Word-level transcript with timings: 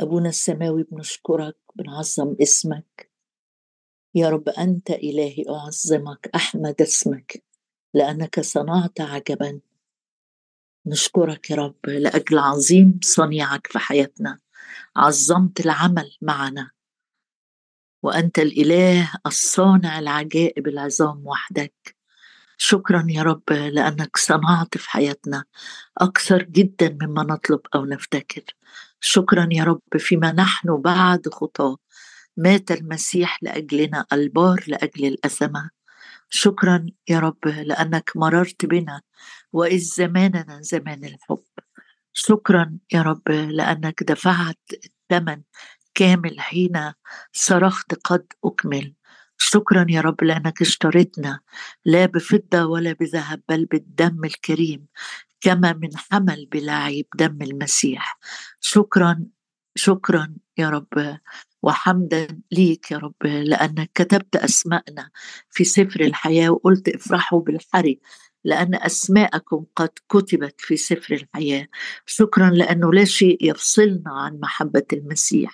أبونا 0.00 0.28
السماوي 0.28 0.82
بنشكرك 0.82 1.56
بنعظم 1.76 2.36
اسمك. 2.42 3.10
يا 4.14 4.28
رب 4.28 4.48
أنت 4.48 4.90
إلهي 4.90 5.44
أعظمك 5.48 6.30
أحمد 6.34 6.82
اسمك. 6.82 7.44
لأنك 7.94 8.40
صنعت 8.40 9.00
عجبا. 9.00 9.60
نشكرك 10.86 11.50
يا 11.50 11.56
رب 11.56 11.86
لأجل 11.86 12.38
عظيم 12.38 13.00
صنيعك 13.02 13.66
في 13.66 13.78
حياتنا. 13.78 14.38
عظمت 14.96 15.60
العمل 15.60 16.16
معنا. 16.22 16.70
وأنت 18.02 18.38
الإله 18.38 19.12
الصانع 19.26 19.98
العجائب 19.98 20.68
العظام 20.68 21.26
وحدك. 21.26 21.96
شكرا 22.58 23.06
يا 23.08 23.22
رب 23.22 23.52
لأنك 23.52 24.16
صنعت 24.16 24.78
في 24.78 24.90
حياتنا 24.90 25.44
أكثر 25.98 26.42
جدا 26.42 26.98
مما 27.02 27.22
نطلب 27.22 27.60
أو 27.74 27.84
نفتكر. 27.84 28.44
شكرا 29.00 29.48
يا 29.52 29.64
رب 29.64 29.82
فيما 29.98 30.32
نحن 30.32 30.76
بعد 30.76 31.28
خطاه 31.28 31.76
مات 32.36 32.70
المسيح 32.70 33.38
لأجلنا 33.42 34.04
البار 34.12 34.64
لأجل 34.66 35.06
الاثمه 35.06 35.70
شكرا 36.30 36.86
يا 37.08 37.18
رب 37.20 37.48
لأنك 37.48 38.10
مررت 38.16 38.66
بنا 38.66 39.02
وإذ 39.52 39.78
زماننا 39.78 40.58
زمان 40.60 41.04
الحب. 41.04 41.44
شكرا 42.12 42.78
يا 42.92 43.02
رب 43.02 43.28
لأنك 43.30 44.02
دفعت 44.02 44.58
الثمن 44.84 45.42
كامل 45.94 46.40
حين 46.40 46.92
صرخت 47.32 47.94
قد 47.94 48.26
أكمل. 48.44 48.94
شكرا 49.38 49.86
يا 49.88 50.00
رب 50.00 50.24
لأنك 50.24 50.62
اشتريتنا 50.62 51.40
لا 51.84 52.06
بفضة 52.06 52.64
ولا 52.66 52.92
بذهب 52.92 53.42
بل 53.48 53.64
بالدم 53.64 54.24
الكريم. 54.24 54.86
كما 55.40 55.72
من 55.72 55.96
حمل 55.96 56.46
بلا 56.52 56.72
عيب 56.72 57.06
دم 57.14 57.38
المسيح. 57.42 58.18
شكرا 58.60 59.24
شكرا 59.76 60.34
يا 60.58 60.70
رب 60.70 61.18
وحمدا 61.62 62.40
ليك 62.52 62.90
يا 62.90 62.98
رب 62.98 63.14
لأنك 63.24 63.90
كتبت 63.94 64.36
أسماءنا 64.36 65.10
في 65.50 65.64
سفر 65.64 66.00
الحياة 66.00 66.50
وقلت 66.50 66.88
افرحوا 66.88 67.40
بالحري 67.40 68.00
لأن 68.44 68.74
أسماءكم 68.74 69.64
قد 69.76 69.88
كتبت 70.08 70.54
في 70.60 70.76
سفر 70.76 71.14
الحياة. 71.14 71.68
شكرا 72.06 72.50
لأنه 72.50 72.92
لا 72.92 73.04
شيء 73.04 73.50
يفصلنا 73.50 74.02
عن 74.06 74.40
محبة 74.40 74.86
المسيح. 74.92 75.52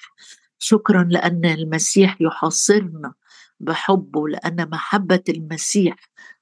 شكرا 0.58 1.04
لأن 1.10 1.44
المسيح 1.44 2.16
يحاصرنا 2.20 3.14
بحبه 3.60 4.28
لأن 4.28 4.70
محبة 4.70 5.22
المسيح 5.28 5.96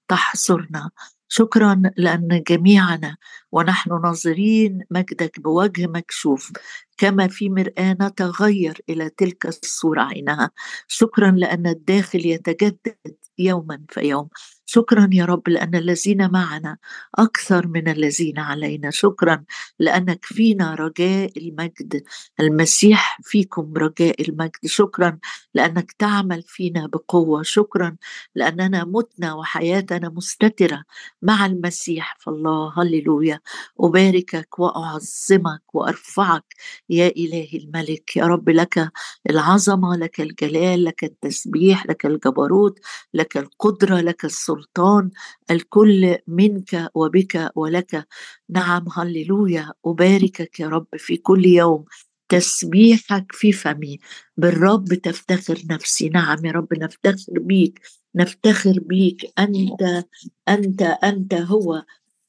تحصرنا. 0.08 0.90
شكرا 1.34 1.82
لأن 1.96 2.42
جميعنا 2.48 3.16
ونحن 3.52 3.90
ناظرين 4.02 4.80
مجدك 4.90 5.40
بوجه 5.40 5.86
مكشوف 5.86 6.52
كما 6.98 7.28
في 7.28 7.48
مرآة 7.48 7.96
نتغير 8.00 8.78
إلى 8.88 9.10
تلك 9.10 9.46
الصورة 9.46 10.02
عينها. 10.02 10.50
شكرا 10.88 11.30
لأن 11.30 11.66
الداخل 11.66 12.26
يتجدد. 12.26 12.96
يوما 13.42 13.80
فيوم 13.88 14.28
شكرا 14.72 15.08
يا 15.12 15.24
رب 15.24 15.48
لأن 15.48 15.74
الذين 15.74 16.30
معنا 16.30 16.76
أكثر 17.18 17.66
من 17.66 17.88
الذين 17.88 18.38
علينا. 18.38 18.90
شكرا 18.90 19.44
لأنك 19.78 20.24
فينا 20.24 20.74
رجاء 20.74 21.38
المجد. 21.38 22.04
المسيح 22.40 23.18
فيكم 23.24 23.72
رجاء 23.76 24.22
المجد. 24.28 24.66
شكرا 24.66 25.18
لأنك 25.54 25.92
تعمل 25.92 26.42
فينا 26.42 26.86
بقوة. 26.86 27.42
شكرا 27.42 27.96
لأننا 28.34 28.84
متنا 28.84 29.34
وحياتنا 29.34 30.08
مستترة 30.08 30.84
مع 31.22 31.46
المسيح 31.46 32.16
فالله 32.20 32.72
هللويا. 32.82 33.40
أباركك 33.80 34.58
وأعظمك 34.58 35.74
وأرفعك 35.74 36.44
يا 36.90 37.08
إلهي 37.08 37.58
الملك. 37.58 38.16
يا 38.16 38.24
رب 38.26 38.48
لك 38.50 38.92
العظمة 39.30 39.96
لك 39.96 40.20
الجلال 40.20 40.84
لك 40.84 41.04
التسبيح 41.04 41.86
لك 41.86 42.06
الجبروت 42.06 42.78
لك 43.14 43.31
القدرة 43.36 44.00
لك 44.00 44.24
السلطان 44.24 45.10
الكل 45.50 46.16
منك 46.26 46.90
وبك 46.94 47.50
ولك. 47.56 48.06
نعم 48.50 48.84
هللويا. 48.96 49.72
أباركك 49.86 50.60
يا 50.60 50.68
رب 50.68 50.86
في 50.96 51.16
كل 51.16 51.46
يوم. 51.46 51.84
تسبيحك 52.28 53.26
في 53.32 53.52
فمي. 53.52 53.98
بالرب 54.36 54.94
تفتخر 54.94 55.62
نفسي. 55.70 56.08
نعم 56.08 56.44
يا 56.46 56.52
رب 56.52 56.74
نفتخر 56.74 57.32
بيك. 57.40 57.80
نفتخر 58.14 58.80
بيك. 58.80 59.32
أنت 59.38 60.04
أنت 60.48 60.82
أنت 60.82 61.34
هو 61.34 61.84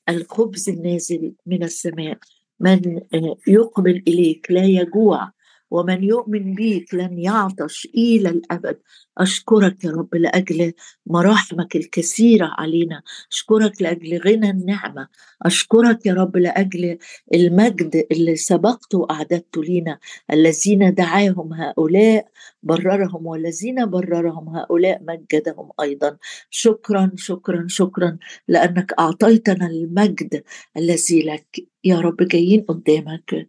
الخبز 0.10 0.70
النازل 0.70 1.34
من 1.46 1.64
السماء. 1.64 2.18
من 2.60 3.02
يقبل 3.48 4.04
إليك. 4.08 4.48
لا 4.52 4.66
يجوع. 4.66 5.32
ومن 5.74 6.04
يؤمن 6.04 6.54
بيك 6.56 6.94
لن 6.94 7.20
يعطش 7.20 7.88
إلى 7.96 8.30
الأبد. 8.30 8.78
أشكرك 9.18 9.84
يا 9.84 9.92
رب 9.92 10.16
لأجل 10.16 10.74
مراحمك 11.06 11.76
الكثيرة 11.76 12.52
علينا. 12.58 13.02
أشكرك 13.32 13.82
لأجل 13.82 14.18
غنى 14.26 14.50
النعمة. 14.50 15.08
أشكرك 15.42 16.06
يا 16.06 16.14
رب 16.14 16.38
لأجل 16.38 16.98
المجد 17.34 18.06
اللي 18.12 18.36
سبقت 18.36 18.96
وأعددته 18.96 19.64
لينا. 19.64 20.00
الذين 20.32 20.94
دعاهم 20.94 21.54
هؤلاء 21.54 22.28
بررهم 22.64 23.26
والذين 23.26 23.86
بررهم 23.86 24.50
هؤلاء 24.58 25.02
مجدهم 25.04 25.70
أيضا. 25.82 26.18
شكرا 26.50 27.12
شكرا 27.16 27.66
شكرا 27.68 28.18
لأنك 28.48 28.94
أعطيتنا 29.00 29.68
المجد 29.68 30.44
الذي 30.78 31.24
لك 31.24 31.68
يا 31.84 32.00
رب 32.00 32.18
جايين 32.18 32.62
قدامك. 32.62 33.48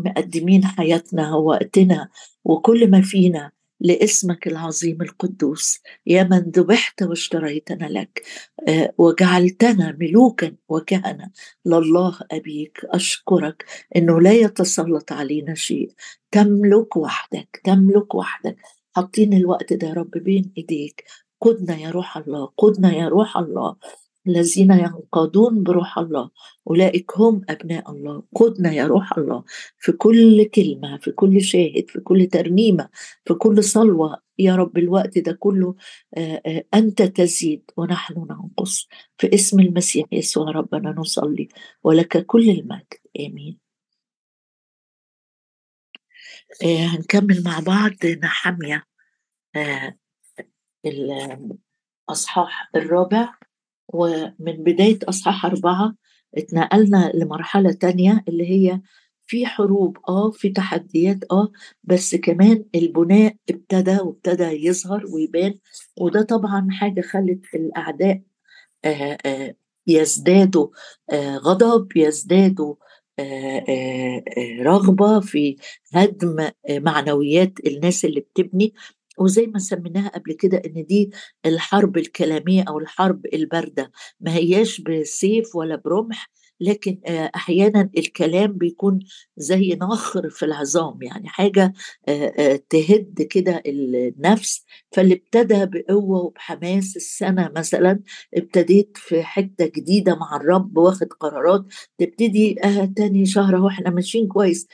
مقدمين 0.00 0.64
حياتنا 0.64 1.34
ووقتنا 1.34 2.08
وكل 2.44 2.90
ما 2.90 3.00
فينا 3.02 3.50
لاسمك 3.80 4.46
العظيم 4.46 5.02
القدوس. 5.02 5.80
يا 6.06 6.22
من 6.22 6.38
ذبحت 6.38 7.02
واشتريتنا 7.02 7.86
لك 7.86 8.22
آه، 8.68 8.92
وجعلتنا 8.98 9.96
ملوكا 10.00 10.56
وكهنة. 10.68 11.30
لله 11.66 12.18
أبيك 12.32 12.80
أشكرك 12.84 13.64
أنه 13.96 14.20
لا 14.20 14.32
يتسلط 14.32 15.12
علينا 15.12 15.54
شيء. 15.54 15.92
تملك 16.30 16.96
وحدك 16.96 17.60
تملك 17.64 18.14
وحدك. 18.14 18.56
حاطين 18.96 19.32
الوقت 19.34 19.72
ده 19.72 19.88
يا 19.88 19.92
رب 19.94 20.10
بين 20.10 20.52
إيديك. 20.58 21.04
قدنا 21.40 21.76
يا 21.76 21.90
روح 21.90 22.16
الله 22.16 22.50
قدنا 22.56 22.94
يا 22.94 23.08
روح 23.08 23.36
الله. 23.36 23.76
الذين 24.26 24.70
ينقادون 24.70 25.62
بروح 25.62 25.98
الله. 25.98 26.30
أولئك 26.68 27.18
هم 27.18 27.42
أبناء 27.48 27.90
الله. 27.90 28.22
قدنا 28.34 28.72
يا 28.72 28.86
روح 28.86 29.18
الله. 29.18 29.44
في 29.78 29.92
كل 29.92 30.44
كلمة 30.44 30.98
في 30.98 31.10
كل 31.12 31.40
شاهد 31.42 31.84
في 31.90 32.00
كل 32.00 32.26
ترنيمة 32.26 32.88
في 33.24 33.34
كل 33.34 33.64
صلوة 33.64 34.22
يا 34.38 34.56
رب 34.56 34.78
الوقت 34.78 35.18
ده 35.18 35.32
كله 35.32 35.74
أنت 36.74 37.02
تزيد 37.02 37.70
ونحن 37.76 38.14
ننقص. 38.14 38.88
في 39.18 39.34
اسم 39.34 39.60
المسيح 39.60 40.06
يسوع 40.12 40.50
ربنا 40.50 40.90
نصلي. 40.98 41.48
ولك 41.84 42.26
كل 42.26 42.50
المجد. 42.50 42.94
آمين. 43.20 43.58
هنكمل 46.62 47.42
مع 47.44 47.60
بعض 47.60 48.06
نحمية 48.22 48.84
الأصحاح 52.08 52.70
الرابع. 52.76 53.34
ومن 53.94 54.64
بداية 54.64 54.98
أصحاح 55.08 55.44
أربعة 55.46 55.94
اتنقلنا 56.36 57.12
لمرحلة 57.14 57.72
تانية 57.72 58.24
اللي 58.28 58.50
هي 58.50 58.80
في 59.26 59.46
حروب 59.46 59.98
آه 60.08 60.30
في 60.30 60.48
تحديات 60.48 61.18
آه 61.32 61.52
بس 61.84 62.14
كمان 62.14 62.64
البناء 62.74 63.34
ابتدى 63.50 63.98
وابتدى 64.00 64.44
يظهر 64.66 65.04
ويبان 65.14 65.54
وده 66.00 66.22
طبعا 66.22 66.68
حاجة 66.70 67.00
خلت 67.00 67.40
الأعداء 67.54 68.22
آه 68.84 69.18
آه 69.26 69.54
يزدادوا 69.86 70.68
آه 71.10 71.36
غضب 71.36 71.96
يزدادوا 71.96 72.74
رغبة 74.62 75.20
في 75.20 75.56
هدم 75.94 76.48
معنويات 76.70 77.52
الناس 77.66 78.04
اللي 78.04 78.20
بتبني. 78.20 78.74
وزي 79.20 79.46
ما 79.46 79.58
سميناها 79.58 80.08
قبل 80.08 80.32
كده 80.32 80.62
إن 80.66 80.84
دي 80.86 81.10
الحرب 81.46 81.96
الكلامية 81.98 82.64
أو 82.68 82.78
الحرب 82.78 83.26
الباردة 83.34 83.92
ما 84.20 84.34
هياش 84.34 84.80
بسيف 84.80 85.56
ولا 85.56 85.76
برمح 85.76 86.30
لكن 86.62 87.00
أحيانا 87.34 87.90
الكلام 87.98 88.52
بيكون 88.52 88.98
زي 89.36 89.78
نخر 89.82 90.30
في 90.30 90.44
العظام 90.44 91.02
يعني 91.02 91.28
حاجة 91.28 91.72
تهد 92.70 93.22
كده 93.30 93.62
النفس 93.66 94.64
فاللي 94.92 95.14
ابتدى 95.14 95.66
بقوة 95.66 96.20
وبحماس 96.20 96.96
السنة 96.96 97.50
مثلا 97.56 98.00
ابتديت 98.34 98.96
في 98.96 99.22
حتة 99.22 99.66
جديدة 99.66 100.14
مع 100.16 100.36
الرب 100.36 100.76
واخد 100.78 101.06
قرارات 101.06 101.64
تبتدي 101.98 102.56
آه 102.64 102.84
تاني 102.96 103.26
شهر 103.26 103.56
أهو 103.56 103.68
إحنا 103.68 103.90
ماشيين 103.90 104.28
كويس 104.28 104.66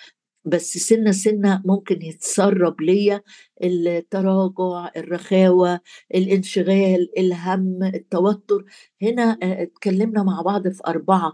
بس 0.47 0.79
سنة 0.79 1.11
سنة 1.13 1.63
ممكن 1.65 2.03
يتسرب 2.03 2.81
ليا 2.81 3.23
التراجع 3.65 4.91
الرخاوة 4.97 5.81
الانشغال 6.15 7.19
الهم 7.19 7.83
التوتر. 7.85 8.65
هنا 9.03 9.39
اتكلمنا 9.43 10.23
مع 10.23 10.43
بعض 10.43 10.69
في 10.69 10.81
أربعة 10.87 11.33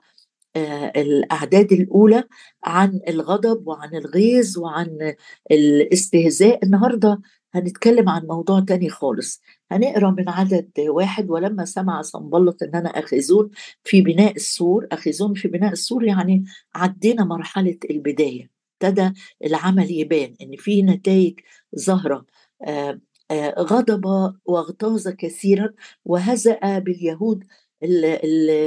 آه، 0.57 0.93
الأعداد 0.97 1.73
الأولى 1.73 2.25
عن 2.65 3.01
الغضب 3.09 3.67
وعن 3.69 3.95
الغيظ 3.95 4.59
وعن 4.59 5.15
الاستهزاء. 5.51 6.65
النهاردة 6.65 7.21
هنتكلم 7.55 8.09
عن 8.09 8.27
موضوع 8.27 8.61
تاني 8.61 8.89
خالص. 8.91 9.41
هنقرأ 9.71 10.11
من 10.11 10.29
عدد 10.29 10.71
واحد 10.89 11.31
ولما 11.31 11.65
سمع 11.65 12.03
صنبلط 12.03 12.63
اننا 12.63 12.89
أخذون 12.89 13.51
في 13.85 14.01
بناء 14.01 14.37
السور 14.37 14.87
أخذون 14.93 15.35
في 15.35 15.49
بناء 15.49 15.73
السور 15.73 16.05
يعني 16.05 16.45
عدينا 16.75 17.25
مرحلة 17.25 17.79
البداية. 17.91 18.62
ابتدى 18.83 19.13
العمل 19.45 19.91
يبان 19.91 20.35
إن 20.43 20.57
في 20.57 20.83
نتائج 20.83 21.41
ظاهرة 21.79 22.27
آه، 22.67 23.01
آه، 23.31 23.55
غضب 23.59 24.35
واغتاظ 24.45 25.09
كثيرا 25.09 25.73
وهزأ 26.05 26.79
باليهود 26.79 27.45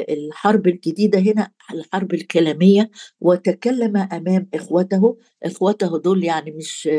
الحرب 0.10 0.68
الجديدة 0.68 1.20
هنا 1.20 1.52
الحرب 1.74 2.14
الكلامية 2.14 2.92
وتكلم 3.22 3.98
أمام 3.98 4.50
إخوته. 4.54 5.18
إخوته 5.44 5.98
دول 6.00 6.24
يعني 6.24 6.52
مش 6.52 6.90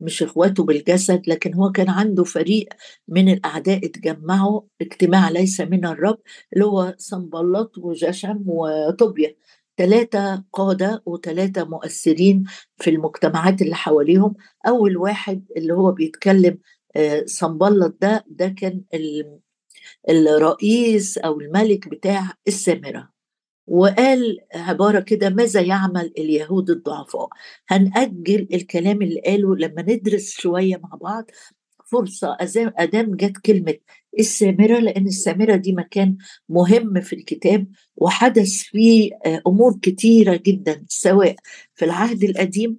مش 0.00 0.22
إخواته 0.22 0.64
بالجسد 0.64 1.22
لكن 1.28 1.54
هو 1.54 1.72
كان 1.72 1.90
عنده 1.90 2.24
فريق 2.24 2.68
من 3.08 3.28
الأعداء 3.32 3.86
اتجمعوا 3.86 4.60
اجتماع 4.80 5.28
ليس 5.30 5.60
من 5.60 5.86
الرب 5.86 6.18
اللي 6.52 6.64
هو 6.64 6.94
صنبلط 6.98 7.78
وجشم 7.78 8.42
وطوبيا. 8.46 9.34
ثلاثة 9.78 10.44
قادة 10.52 11.02
وثلاثة 11.06 11.64
مؤثرين 11.64 12.44
في 12.78 12.90
المجتمعات 12.90 13.62
اللي 13.62 13.74
حواليهم. 13.74 14.34
أول 14.68 14.96
واحد 14.96 15.44
اللي 15.56 15.74
هو 15.74 15.92
بيتكلم 15.92 16.58
آه، 16.96 17.22
صنبلط 17.26 17.96
ده 18.00 18.24
ده 18.28 18.48
كان 18.48 18.82
الرئيس 20.08 21.18
أو 21.18 21.40
الملك 21.40 21.88
بتاع 21.88 22.32
السامرة. 22.48 23.10
وقال 23.66 24.38
عبارة 24.54 25.00
كده 25.00 25.30
ماذا 25.30 25.60
يعمل 25.60 26.12
اليهود 26.18 26.70
الضعفاء؟ 26.70 27.28
هنأجل 27.68 28.48
الكلام 28.54 29.02
اللي 29.02 29.20
قاله 29.20 29.56
لما 29.56 29.82
ندرس 29.82 30.30
شوية 30.30 30.76
مع 30.76 30.90
بعض. 31.02 31.24
فرصة 31.86 32.36
أدام 32.78 33.14
جت 33.16 33.38
كلمة 33.38 33.74
السامرة 34.18 34.78
لأن 34.78 35.06
السامرة 35.06 35.56
دي 35.56 35.72
مكان 35.72 36.16
مهم 36.48 37.00
في 37.00 37.12
الكتاب 37.12 37.66
وحدث 37.96 38.52
فيه 38.62 39.10
آه، 39.26 39.42
أمور 39.46 39.78
كتيرة 39.82 40.40
جدا 40.46 40.84
سواء 40.88 41.36
في 41.74 41.84
العهد 41.84 42.24
القديم 42.24 42.78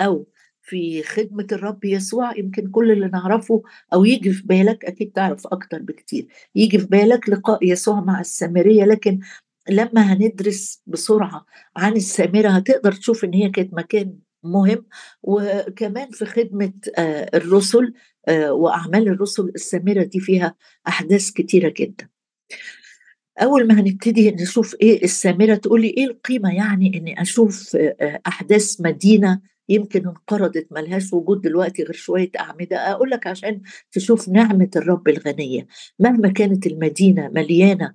أو 0.00 0.26
في 0.62 1.02
خدمة 1.02 1.46
الرب 1.52 1.84
يسوع. 1.84 2.38
يمكن 2.38 2.70
كل 2.70 2.90
اللي 2.92 3.08
نعرفه 3.08 3.62
أو 3.94 4.04
يجي 4.04 4.32
في 4.32 4.42
بالك 4.46 4.84
أكيد 4.84 5.12
تعرف 5.12 5.46
أكتر 5.46 5.78
بكتير. 5.82 6.26
يجي 6.54 6.78
في 6.78 6.86
بالك 6.86 7.28
لقاء 7.28 7.64
يسوع 7.64 8.00
مع 8.00 8.20
السامرية 8.20 8.84
لكن 8.84 9.18
لما 9.70 10.00
هندرس 10.12 10.82
بسرعة 10.86 11.46
عن 11.76 11.92
السامرة 11.96 12.48
هتقدر 12.48 12.92
تشوف 12.92 13.24
إن 13.24 13.34
هي 13.34 13.50
كانت 13.50 13.74
مكان 13.74 14.18
مهم. 14.44 14.86
وكمان 15.22 16.10
في 16.10 16.24
خدمة 16.24 16.72
آه، 16.98 17.30
الرسل 17.34 17.92
آه، 18.28 18.52
وأعمال 18.52 19.08
الرسل 19.08 19.52
السامرة 19.54 20.02
دي 20.02 20.20
فيها 20.20 20.54
أحداث 20.88 21.30
كتيرة 21.30 21.74
جدا. 21.78 22.08
أول 23.42 23.66
ما 23.68 23.80
هنبتدي 23.80 24.30
نشوف 24.30 24.76
إيه 24.82 25.04
السامرة 25.04 25.54
تقولي 25.54 25.88
إيه 25.88 26.04
القيمة؟ 26.04 26.54
يعني 26.54 26.98
إني 26.98 27.22
أشوف 27.22 27.76
آه، 27.76 28.20
أحداث 28.26 28.80
مدينة 28.80 29.40
يمكن 29.68 30.06
انقرضت 30.06 30.66
ملهاش 30.70 31.12
وجود 31.12 31.40
دلوقتي 31.40 31.82
غير 31.82 31.92
شوية 31.92 32.30
أعمدة. 32.40 32.76
أقول 32.76 33.10
لك 33.10 33.26
عشان 33.26 33.60
تشوف 33.92 34.28
نعمة 34.28 34.68
الرب 34.76 35.08
الغنية. 35.08 35.66
مهما 35.98 36.28
كانت 36.32 36.66
المدينة 36.66 37.28
مليانة 37.28 37.94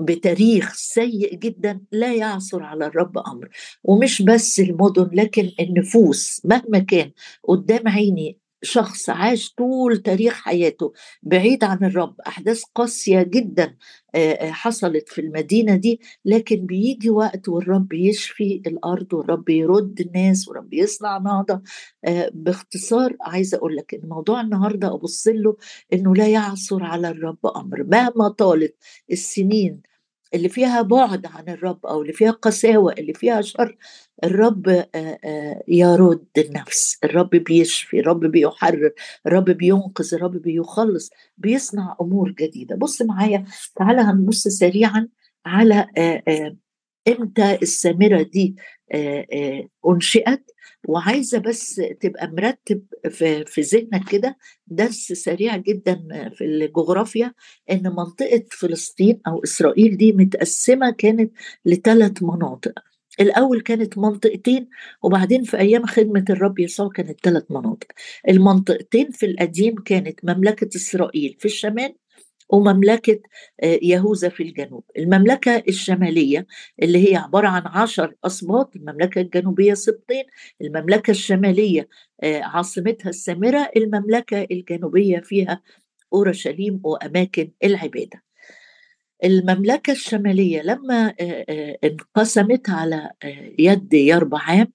بتاريخ 0.00 0.72
سيء 0.74 1.34
جدا 1.34 1.80
لا 1.92 2.14
يعثر 2.14 2.62
على 2.62 2.86
الرب 2.86 3.18
أمر. 3.18 3.48
ومش 3.84 4.22
بس 4.22 4.60
المدن 4.60 5.10
لكن 5.12 5.50
النفوس 5.60 6.40
مهما 6.44 6.78
كان 6.78 7.10
قدام 7.44 7.88
عيني 7.88 8.38
شخص 8.62 9.10
عاش 9.10 9.54
طول 9.54 9.96
تاريخ 9.98 10.34
حياته 10.34 10.92
بعيد 11.22 11.64
عن 11.64 11.84
الرب. 11.84 12.20
أحداث 12.20 12.62
قاسية 12.74 13.22
جدا 13.22 13.76
حصلت 14.40 15.08
في 15.08 15.20
المدينة 15.20 15.76
دي 15.76 16.00
لكن 16.24 16.66
بيجي 16.66 17.10
وقت 17.10 17.48
والرب 17.48 17.92
يشفي 17.92 18.62
الأرض 18.66 19.14
والرب 19.14 19.48
يرد 19.48 20.00
الناس 20.00 20.48
والرب 20.48 20.74
يصنع 20.74 21.18
نهضة. 21.18 21.62
باختصار 22.34 23.16
عايزة 23.20 23.56
أقول 23.58 23.76
لك 23.76 23.94
إن 23.94 24.08
موضوع 24.08 24.40
النهارده 24.40 24.94
أبص 24.94 25.28
له 25.28 25.56
إنه 25.92 26.14
لا 26.14 26.28
يعثر 26.28 26.82
على 26.84 27.08
الرب 27.08 27.46
أمر. 27.56 27.84
مهما 27.84 28.28
طالت 28.28 28.76
السنين 29.12 29.80
اللي 30.34 30.48
فيها 30.48 30.82
بعد 30.82 31.26
عن 31.26 31.48
الرب 31.48 31.86
أو 31.86 32.02
اللي 32.02 32.12
فيها 32.12 32.30
قساوة 32.30 32.92
اللي 32.92 33.14
فيها 33.14 33.40
شر 33.40 33.76
الرب 34.24 34.84
يرد 35.68 36.26
النفس. 36.38 36.98
الرب 37.04 37.30
بيشفي 37.30 38.00
الرب 38.00 38.20
بيحرر 38.20 38.92
الرب 39.26 39.44
بينقذ 39.44 40.14
الرب 40.14 40.36
بيخلص 40.36 41.10
بيصنع 41.38 41.96
أمور 42.00 42.30
جديدة. 42.30 42.76
بص 42.76 43.02
معايا 43.02 43.44
تعالى 43.76 44.00
هنبص 44.00 44.48
سريعا 44.48 45.08
على 45.46 45.86
إمتى 47.08 47.58
السامرة 47.62 48.22
دي 48.22 48.56
أنشئت. 49.88 50.50
وعايزة 50.88 51.38
بس 51.38 51.82
تبقى 52.00 52.28
مرتب 52.28 52.82
في, 53.10 53.44
في 53.44 53.60
ذهنك 53.60 54.08
كده 54.10 54.36
درس 54.66 55.12
سريع 55.12 55.56
جدا 55.56 56.02
في 56.34 56.44
الجغرافيا 56.44 57.34
إن 57.70 57.82
منطقة 57.82 58.44
فلسطين 58.50 59.20
أو 59.26 59.42
إسرائيل 59.44 59.96
دي 59.96 60.12
متقسمة 60.12 60.90
كانت 60.90 61.32
لثلاث 61.66 62.22
مناطق. 62.22 62.72
الأول 63.20 63.60
كانت 63.60 63.98
منطقتين 63.98 64.68
وبعدين 65.02 65.42
في 65.42 65.58
أيام 65.58 65.86
خدمة 65.86 66.24
الرب 66.30 66.58
يسوع 66.58 66.88
كانت 66.88 67.20
ثلاث 67.24 67.44
مناطق. 67.50 67.86
المنطقتين 68.28 69.10
في 69.10 69.26
القديم 69.26 69.74
كانت 69.74 70.20
مملكة 70.24 70.76
إسرائيل 70.76 71.36
في 71.38 71.44
الشمال 71.44 71.94
ومملكة 72.48 73.20
آه، 73.62 73.78
يهوذا 73.82 74.28
في 74.28 74.42
الجنوب. 74.42 74.84
المملكة 74.98 75.62
الشمالية 75.68 76.46
اللي 76.82 77.10
هي 77.12 77.16
عبارة 77.16 77.48
عن 77.48 77.62
عشر 77.66 78.14
أسباط 78.24 78.76
المملكة 78.76 79.20
الجنوبية 79.20 79.74
سبطين 79.74 80.24
المملكة 80.62 81.10
الشمالية 81.10 81.88
آه، 82.22 82.42
عاصمتها 82.42 83.08
السامرة 83.10 83.70
المملكة 83.76 84.46
الجنوبية 84.50 85.20
فيها 85.20 85.62
أورشليم 86.12 86.80
وأماكن 86.84 87.50
العبادة. 87.64 88.22
المملكة 89.24 89.90
الشمالية 89.90 90.62
لما 90.62 91.14
آه، 91.20 91.78
انقسمت 91.84 92.70
على 92.70 93.10
يد 93.58 93.94
يربعام 93.94 94.72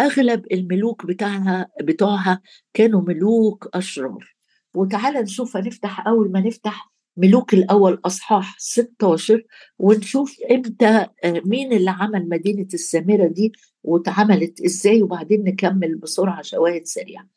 أغلب 0.00 0.52
الملوك 0.52 1.06
بتاعها 1.06 1.68
بتوعها 1.82 2.42
كانوا 2.74 3.00
ملوك 3.00 3.68
أشرار. 3.74 4.31
وتعالى 4.74 5.20
نشوف 5.22 5.56
هنفتح 5.56 6.06
أول 6.06 6.32
ما 6.32 6.40
نفتح 6.40 6.92
ملوك 7.16 7.54
الأول 7.54 8.00
أصحاح 8.04 8.56
16 8.58 9.42
ونشوف 9.78 10.36
إمتى 10.50 11.06
آه، 11.24 11.42
مين 11.44 11.72
اللي 11.72 11.90
عمل 11.90 12.28
مدينة 12.28 12.68
السامرة 12.74 13.26
دي 13.26 13.52
واتعملت 13.82 14.60
إزاي 14.60 15.02
وبعدين 15.02 15.44
نكمل 15.44 15.96
بسرعة 15.96 16.42
شواهد 16.42 16.84
سريعة. 16.86 17.28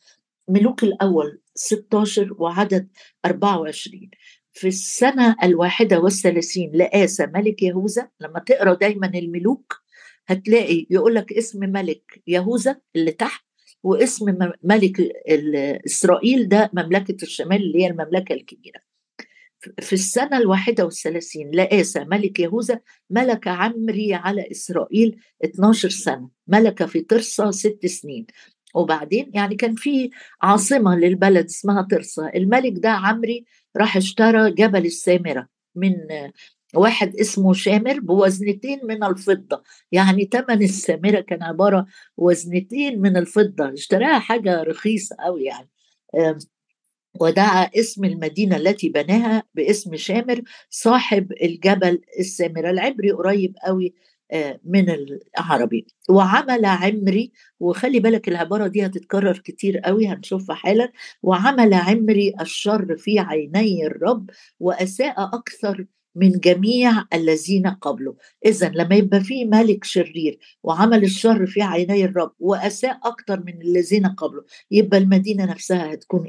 ملوك 0.47 0.83
الأول 0.83 1.41
16 1.55 2.35
وعدد 2.39 2.89
24 3.25 4.09
في 4.53 4.67
السنة 4.67 5.35
الواحدة 5.43 5.99
والثلاثين 5.99 6.71
لآسى 6.73 7.25
ملك 7.25 7.63
يهوذا 7.63 8.09
لما 8.19 8.39
تقرأ 8.39 8.73
دايما 8.73 9.07
الملوك 9.07 9.81
هتلاقي 10.27 10.87
يقول 10.89 11.15
لك 11.15 11.33
اسم 11.33 11.59
ملك 11.59 12.21
يهوذا 12.27 12.81
اللي 12.95 13.11
تحت 13.11 13.44
واسم 13.85 14.37
ملك 14.63 15.01
إسرائيل 15.85 16.47
ده 16.49 16.69
مملكة 16.73 17.17
الشمال 17.23 17.57
اللي 17.57 17.83
هي 17.83 17.87
المملكة 17.87 18.33
الكبيرة. 18.33 18.79
في 19.81 19.93
السنة 19.93 20.37
الواحدة 20.37 20.85
والثلاثين 20.85 21.51
لآسى 21.51 21.99
ملك 21.99 22.39
يهوذا 22.39 22.79
ملك 23.09 23.47
عمري 23.47 24.13
على 24.13 24.51
إسرائيل 24.51 25.19
12 25.45 25.89
سنة 25.89 26.29
ملك 26.47 26.85
في 26.85 27.01
طرسة 27.01 27.51
ست 27.51 27.85
سنين. 27.85 28.25
وبعدين 28.75 29.31
يعني 29.33 29.55
كان 29.55 29.75
في 29.75 30.09
عاصمة 30.41 30.95
للبلد 30.95 31.45
اسمها 31.45 31.81
طرسة 31.81 32.27
الملك 32.27 32.73
ده 32.77 32.89
عمري 32.89 33.45
راح 33.77 33.97
اشترى 33.97 34.51
جبل 34.51 34.85
السامرة 34.85 35.47
من 35.75 35.93
واحد 36.75 37.15
اسمه 37.15 37.53
شامر 37.53 37.99
بوزنتين 37.99 38.79
من 38.83 39.03
الفضة. 39.03 39.63
يعني 39.91 40.25
تمن 40.25 40.61
السامرة 40.63 41.19
كان 41.21 41.43
عبارة 41.43 41.85
وزنتين 42.17 43.01
من 43.01 43.17
الفضة. 43.17 43.73
اشتراها 43.73 44.19
حاجة 44.19 44.63
رخيصة 44.63 45.15
أوي 45.25 45.43
يعني. 45.43 45.69
ودعا 47.21 47.69
اسم 47.79 48.05
المدينة 48.05 48.55
التي 48.57 48.89
بناها 48.89 49.43
باسم 49.55 49.95
شامر 49.95 50.41
صاحب 50.69 51.31
الجبل 51.43 52.01
السامرة. 52.19 52.69
العبري 52.69 53.11
قريب 53.11 53.55
قوي 53.65 53.93
آه، 54.31 54.59
من 54.65 54.85
العربي. 54.89 55.87
وعمل 56.09 56.65
عمري 56.65 57.31
وخلي 57.59 57.99
بالك 57.99 58.27
العبارة 58.27 58.67
دي 58.67 58.85
هتتكرر 58.85 59.37
كتير 59.37 59.77
قوي 59.77 60.07
هنشوفها 60.07 60.55
حالا. 60.55 60.91
وعمل 61.23 61.73
عمري 61.73 62.33
الشر 62.41 62.97
في 62.97 63.19
عيني 63.19 63.85
الرب 63.87 64.29
وأساء 64.59 65.13
أكثر 65.35 65.85
من 66.15 66.31
جميع 66.31 67.05
الذين 67.13 67.67
قبله. 67.67 68.15
إذا 68.45 68.69
لما 68.69 68.95
يبقى 68.95 69.21
في 69.21 69.45
ملك 69.45 69.83
شرير 69.83 70.39
وعمل 70.63 71.03
الشر 71.03 71.45
في 71.45 71.61
عيني 71.61 72.05
الرب 72.05 72.31
وأساء 72.39 72.99
أكتر 73.03 73.43
من 73.43 73.61
الذين 73.61 74.07
قبله 74.07 74.43
يبقى 74.71 74.97
المدينة 74.97 75.45
نفسها 75.45 75.93
هتكون 75.93 76.27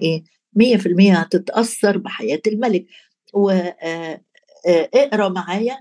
في 0.78 0.86
المية 0.86 1.14
هتتأثر 1.14 1.98
بحياة 1.98 2.40
الملك. 2.46 2.86
واقرا 3.34 5.26
آه، 5.26 5.28
معايا 5.28 5.78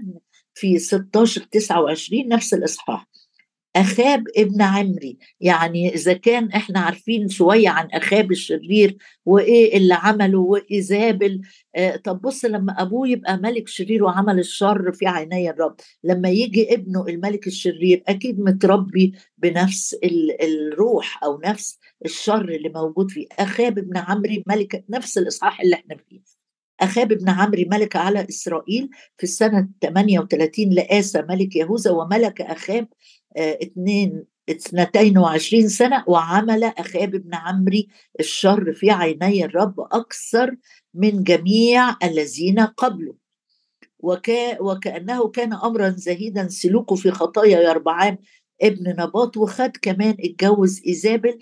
في 0.53 0.79
16 0.79 1.41
29 1.51 2.27
نفس 2.27 2.53
الإصحاح. 2.53 3.07
أخاب 3.75 4.24
ابن 4.38 4.62
عمري. 4.62 5.17
يعني 5.39 5.94
إذا 5.96 6.13
كان 6.13 6.51
إحنا 6.51 6.79
عارفين 6.79 7.29
شوية 7.29 7.70
عن 7.70 7.88
أخاب 7.94 8.32
الشرير 8.32 8.98
وإيه 9.25 9.77
اللي 9.77 9.94
عمله 9.94 10.39
وإيزابل 10.39 11.41
آه 11.75 11.96
طب 11.96 12.22
بص 12.22 12.46
لما 12.46 12.82
أبوه 12.82 13.08
يبقى 13.10 13.38
ملك 13.38 13.67
شرير 13.67 14.03
وعمل 14.03 14.39
الشر 14.39 14.91
في 14.91 15.08
عيني 15.08 15.50
الرب 15.50 15.75
لما 16.03 16.29
يجي 16.29 16.74
ابنه 16.74 17.05
الملك 17.08 17.48
الشرير 17.48 18.03
أكيد 18.08 18.39
متربي 18.39 19.13
بنفس 19.38 19.96
الروح 20.44 21.24
أو 21.24 21.41
نفس 21.46 21.79
الشر 22.05 22.50
اللي 22.50 22.70
موجود 22.70 23.12
فيه. 23.12 23.27
أخاب 23.39 23.77
ابن 23.77 23.98
عمري 23.98 24.44
ملك 24.48 24.84
نفس 24.89 25.17
الإصحاح 25.17 25.62
اللي 25.62 25.75
إحنا 25.75 25.98
فيه. 26.10 26.20
أخاب 26.79 27.08
بن 27.08 27.29
عمرو 27.29 27.63
ملك 27.72 27.96
على 27.96 28.27
إسرائيل 28.29 28.89
في 29.17 29.24
السنة 29.24 29.70
38 29.82 30.70
لآسى 30.70 31.22
ملك 31.29 31.55
يهوذا 31.55 31.91
وملك 31.91 32.41
أخاب 32.41 32.88
اثنين 33.38 34.24
اثنتين 34.50 35.18
وعشرين 35.18 35.70
سنة 35.70 36.04
وعمل 36.08 36.63
أخاب 36.63 37.12
بن 37.12 37.34
عمري 37.36 37.88
الشر 38.20 38.74
في 38.74 38.92
عيني 38.92 39.46
الرب 39.46 39.80
أكثر 39.80 40.56
من 40.94 41.24
جميع 41.24 41.96
الذين 42.04 42.60
قبله. 42.60 43.15
وكا 44.00 44.62
وكأنه 44.62 45.27
كان 45.27 45.54
أمرا 45.54 45.89
زهيدا 45.89 46.48
سلوكه 46.48 46.96
في 46.96 47.12
خطايا 47.12 47.60
يربعام 47.60 48.18
ابن 48.62 48.89
نباط 48.89 49.38
وخد 49.38 49.72
كمان 49.82 50.18
اتجوز 50.20 50.82
إيزابل 50.88 51.39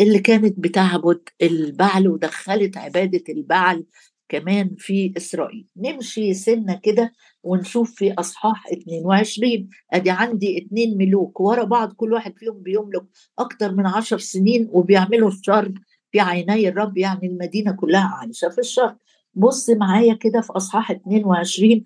اللي 0.00 0.18
كانت 0.18 0.58
بتعبد 0.58 1.20
البعل 1.42 2.08
ودخلت 2.08 2.76
عبادة 2.76 3.24
البعل 3.28 3.84
كمان 4.28 4.74
في 4.78 5.12
إسرائيل. 5.16 5.66
نمشي 5.76 6.34
سنة 6.34 6.80
كده 6.82 7.12
ونشوف 7.46 7.94
في 7.94 8.12
أصحاح 8.12 8.66
22 8.72 9.68
أدي 9.92 10.10
عندي 10.10 10.58
اتنين 10.58 10.98
ملوك 10.98 11.40
ورا 11.40 11.64
بعض 11.64 11.92
كل 11.92 12.12
واحد 12.12 12.38
فيهم 12.38 12.62
بيملك 12.62 13.04
أكتر 13.38 13.72
من 13.72 13.86
عشر 13.86 14.18
سنين 14.18 14.68
وبيعملوا 14.72 15.28
الشر 15.28 15.72
في 16.12 16.20
عيني 16.20 16.68
الرب 16.68 16.98
يعني 16.98 17.26
المدينة 17.26 17.72
كلها 17.72 18.14
عايشة 18.20 18.48
في 18.48 18.58
الشر. 18.58 18.96
بص 19.34 19.70
معايا 19.70 20.14
كده 20.14 20.40
في 20.40 20.52
أصحاح 20.52 20.90
22 20.90 21.84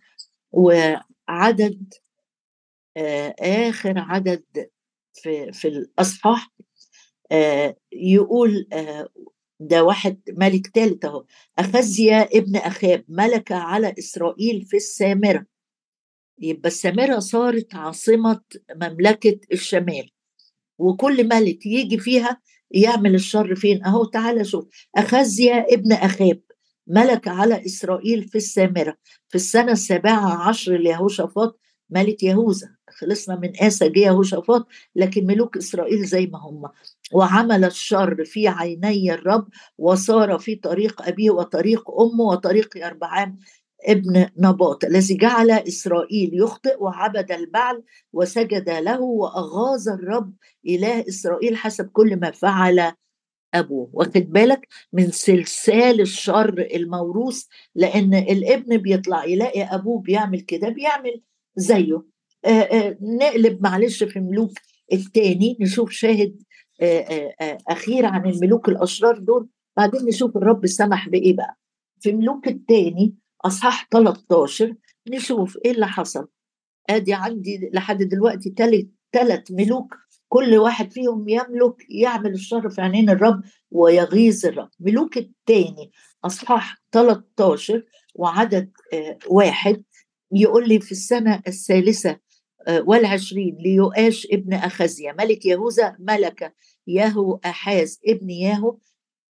وعدد 0.52 1.94
آه 2.96 3.34
آخر 3.40 3.94
عدد 3.98 4.44
في, 5.14 5.52
في 5.52 5.68
الأصحاح 5.68 6.50
آه 7.32 7.76
يقول 7.92 8.66
آه 8.72 9.08
ده 9.60 9.84
واحد 9.84 10.20
ملك 10.28 10.66
ثالث 10.74 11.04
أهو. 11.04 11.24
أخزيا 11.58 12.22
ابن 12.22 12.56
أخاب 12.56 13.04
ملك 13.08 13.52
على 13.52 13.94
إسرائيل 13.98 14.64
في 14.64 14.76
السامرة. 14.76 15.46
يبقى 16.38 16.68
السامرة 16.68 17.18
صارت 17.18 17.74
عاصمة 17.74 18.40
مملكة 18.76 19.40
الشمال. 19.52 20.10
وكل 20.78 21.28
ملك 21.28 21.66
يجي 21.66 21.98
فيها 21.98 22.40
يعمل 22.70 23.14
الشر 23.14 23.54
فين؟ 23.54 23.84
أهو 23.84 24.04
تعالى 24.04 24.44
شوف. 24.44 24.68
أخزيا 24.96 25.66
ابن 25.74 25.92
أخاب 25.92 26.40
ملك 26.86 27.28
على 27.28 27.66
إسرائيل 27.66 28.28
في 28.28 28.38
السامرة. 28.38 28.96
في 29.28 29.34
السنة 29.34 29.72
السابعة 29.72 30.48
عشر 30.48 30.76
ليهوشافاط 30.76 31.60
ملك 31.90 32.22
يهوذا. 32.22 32.76
خلصنا 33.00 33.36
من 33.36 33.52
آسى 33.62 33.88
جه 33.88 33.98
يهوشافاط 34.00 34.66
لكن 34.96 35.26
ملوك 35.26 35.56
إسرائيل 35.56 36.04
زي 36.04 36.26
ما 36.26 36.38
هم. 36.38 36.68
وعمل 37.12 37.64
الشر 37.64 38.24
في 38.24 38.48
عيني 38.48 39.14
الرب 39.14 39.48
وصار 39.78 40.38
في 40.38 40.54
طريق 40.54 41.02
أبيه 41.02 41.30
وطريق 41.30 41.90
أمه 42.00 42.24
وطريق 42.24 42.84
أربعام 42.86 43.38
ابن 43.84 44.26
نباط 44.38 44.84
الذي 44.84 45.16
جعل 45.16 45.50
إسرائيل 45.50 46.30
يخطئ 46.34 46.76
وعبد 46.82 47.32
البعل 47.32 47.82
وسجد 48.12 48.70
له 48.70 49.00
وأغاظ 49.00 49.88
الرب 49.88 50.32
إله 50.66 51.04
إسرائيل 51.08 51.56
حسب 51.56 51.88
كل 51.88 52.16
ما 52.20 52.30
فعل 52.30 52.92
أبوه. 53.54 53.90
واخد 53.92 54.32
بالك؟ 54.32 54.68
من 54.92 55.10
سلسال 55.10 56.00
الشر 56.00 56.68
الموروث 56.74 57.44
لأن 57.74 58.14
الابن 58.14 58.76
بيطلع 58.76 59.24
يلاقي 59.24 59.62
أبوه 59.62 60.00
بيعمل 60.00 60.40
كده 60.40 60.68
بيعمل 60.68 61.22
زيه. 61.56 62.09
نقلب 63.02 63.62
معلش 63.62 64.02
في 64.04 64.20
ملوك 64.20 64.52
الثاني 64.92 65.56
نشوف 65.60 65.90
شاهد 65.90 66.42
آآ 66.82 67.58
أخير 67.68 68.06
عن 68.06 68.26
الملوك 68.30 68.68
الأشرار 68.68 69.18
دول 69.18 69.48
بعدين 69.76 70.04
نشوف 70.04 70.36
الرب 70.36 70.66
سمح 70.66 71.08
بإيه 71.08 71.36
بقى. 71.36 71.56
في 72.00 72.12
ملوك 72.12 72.48
الثاني 72.48 73.14
أصحاح 73.44 73.88
13 73.92 74.74
نشوف 75.08 75.58
إيه 75.64 75.70
اللي 75.70 75.86
حصل. 75.86 76.28
أدي 76.90 77.14
عندي 77.14 77.70
لحد 77.74 78.02
دلوقتي 78.02 78.54
ثلاث 79.12 79.50
ملوك 79.50 79.94
كل 80.28 80.56
واحد 80.56 80.92
فيهم 80.92 81.28
يملك 81.28 81.86
يعمل 81.88 82.32
الشر 82.32 82.70
في 82.70 82.80
عينين 82.82 83.10
الرب 83.10 83.42
ويغيظ 83.70 84.46
الرب. 84.46 84.68
ملوك 84.80 85.16
الثاني 85.18 85.90
أصحاح 86.24 86.76
13 86.92 87.84
وعدد 88.14 88.70
واحد 89.26 89.82
يقول 90.32 90.68
لي 90.68 90.80
في 90.80 90.92
السنة 90.92 91.42
الثالثة 91.48 92.10
آه، 92.10 92.20
والعشرين 92.68 93.56
ليؤاش 93.60 94.26
ابن 94.32 94.52
أخزيا 94.54 95.12
ملك 95.18 95.46
يهوذا 95.46 95.96
ملك 95.98 96.54
يهو 96.86 97.40
أحاز 97.44 98.00
ابن 98.08 98.30
ياهو 98.30 98.76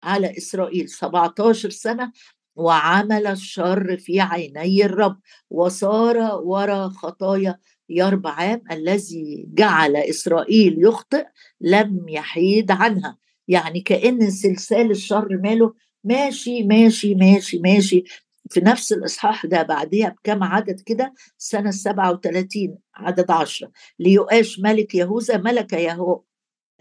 على 0.03 0.37
إسرائيل. 0.37 0.89
17 0.89 1.69
سنة 1.69 2.11
وعمل 2.55 3.27
الشر 3.27 3.97
في 3.97 4.21
عيني 4.21 4.85
الرب. 4.85 5.19
وصار 5.49 6.17
وراء 6.43 6.89
خطايا 6.89 7.59
يربعام 7.89 8.61
الذي 8.71 9.45
جعل 9.53 9.95
إسرائيل 9.95 10.75
يخطئ 10.85 11.25
لم 11.61 12.05
يحيد 12.09 12.71
عنها. 12.71 13.17
يعني 13.47 13.81
كأن 13.81 14.31
سلسال 14.31 14.91
الشر 14.91 15.37
ماله 15.43 15.73
ماشي 16.03 16.63
ماشي 16.63 17.15
ماشي 17.15 17.59
ماشي. 17.59 18.03
في 18.49 18.59
نفس 18.59 18.93
الإصحاح 18.93 19.45
ده 19.45 19.61
بعديها 19.63 20.09
بكم 20.09 20.43
عدد 20.43 20.79
كده؟ 20.81 21.13
سنة 21.37 21.71
37 21.71 22.77
عدد 22.95 23.31
عشرة. 23.31 23.71
ليؤاش 23.99 24.59
ملك 24.59 24.95
يهوذا 24.95 25.37
ملك 25.37 25.73
يهو 25.73 26.21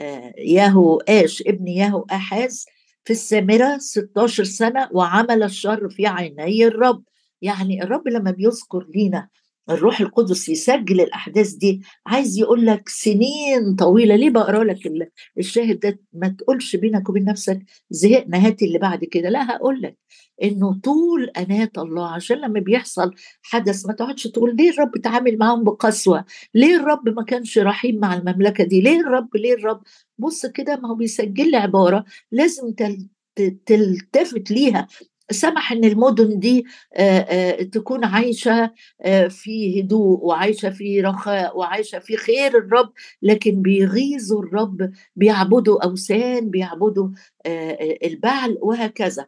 آه 0.00 0.34
يهو 0.38 0.96
آش 0.96 1.42
ابن 1.46 1.68
يهو 1.68 2.06
أحاز 2.12 2.66
في 3.04 3.12
السامرة 3.12 3.78
16 3.78 4.44
سنة 4.44 4.88
وعمل 4.92 5.42
الشر 5.42 5.88
في 5.88 6.06
عيني 6.06 6.64
الرب. 6.66 7.04
يعني 7.42 7.82
الرب 7.82 8.08
لما 8.08 8.30
بيذكر 8.30 8.86
لينا 8.94 9.28
الروح 9.70 10.00
القدس 10.00 10.48
يسجل 10.48 11.00
الأحداث 11.00 11.52
دي. 11.52 11.82
عايز 12.06 12.38
يقول 12.38 12.66
لك 12.66 12.88
سنين 12.88 13.74
طويلة. 13.78 14.16
ليه 14.16 14.30
بقرأ 14.30 14.64
لك 14.64 14.78
الشاهد 15.38 15.80
ده؟ 15.80 16.00
ما 16.12 16.28
تقولش 16.28 16.76
بينك 16.76 17.08
وبين 17.08 17.24
نفسك 17.24 17.62
زهقنا 17.90 18.46
هاتي 18.46 18.64
اللي 18.64 18.78
بعد 18.78 19.04
كده. 19.04 19.28
لا 19.28 19.50
هقول 19.56 19.82
لك 19.82 19.98
إنه 20.42 20.80
طول 20.80 21.24
اناه 21.24 21.70
الله 21.78 22.08
عشان 22.14 22.36
لما 22.36 22.60
بيحصل 22.60 23.14
حدث 23.42 23.86
ما 23.86 23.92
تقعدش 23.92 24.22
تقول 24.22 24.56
ليه 24.56 24.70
الرب 24.70 24.92
تعامل 25.04 25.38
معاهم 25.38 25.64
بقسوة؟ 25.64 26.24
ليه 26.54 26.76
الرب 26.76 27.08
ما 27.08 27.24
كانش 27.24 27.58
رحيم 27.58 28.00
مع 28.00 28.14
المملكة 28.14 28.64
دي؟ 28.64 28.80
ليه 28.80 29.00
الرب 29.00 29.36
ليه 29.36 29.54
الرب؟ 29.54 29.82
بص 30.18 30.46
كده 30.46 30.76
ما 30.76 30.88
هو 30.90 30.94
بيسجل 30.94 31.50
لي 31.50 31.56
عبارة 31.56 32.04
لازم 32.32 32.74
تلتفت 33.66 34.50
ليها. 34.50 34.86
سمح 35.30 35.72
إن 35.72 35.84
المدن 35.84 36.38
دي 36.38 36.64
تكون 37.72 38.04
عايشة 38.04 38.72
في 39.28 39.80
هدوء 39.80 40.24
وعايشة 40.24 40.70
في 40.70 41.00
رخاء 41.00 41.58
وعايشة 41.58 41.98
في 41.98 42.16
خير 42.16 42.58
الرب 42.58 42.92
لكن 43.22 43.62
بيغيظوا 43.62 44.42
الرب 44.42 44.90
بيعبدوا 45.16 45.84
أوثان 45.84 46.50
بيعبدوا 46.50 47.08
البعل 48.04 48.58
وهكذا. 48.62 49.26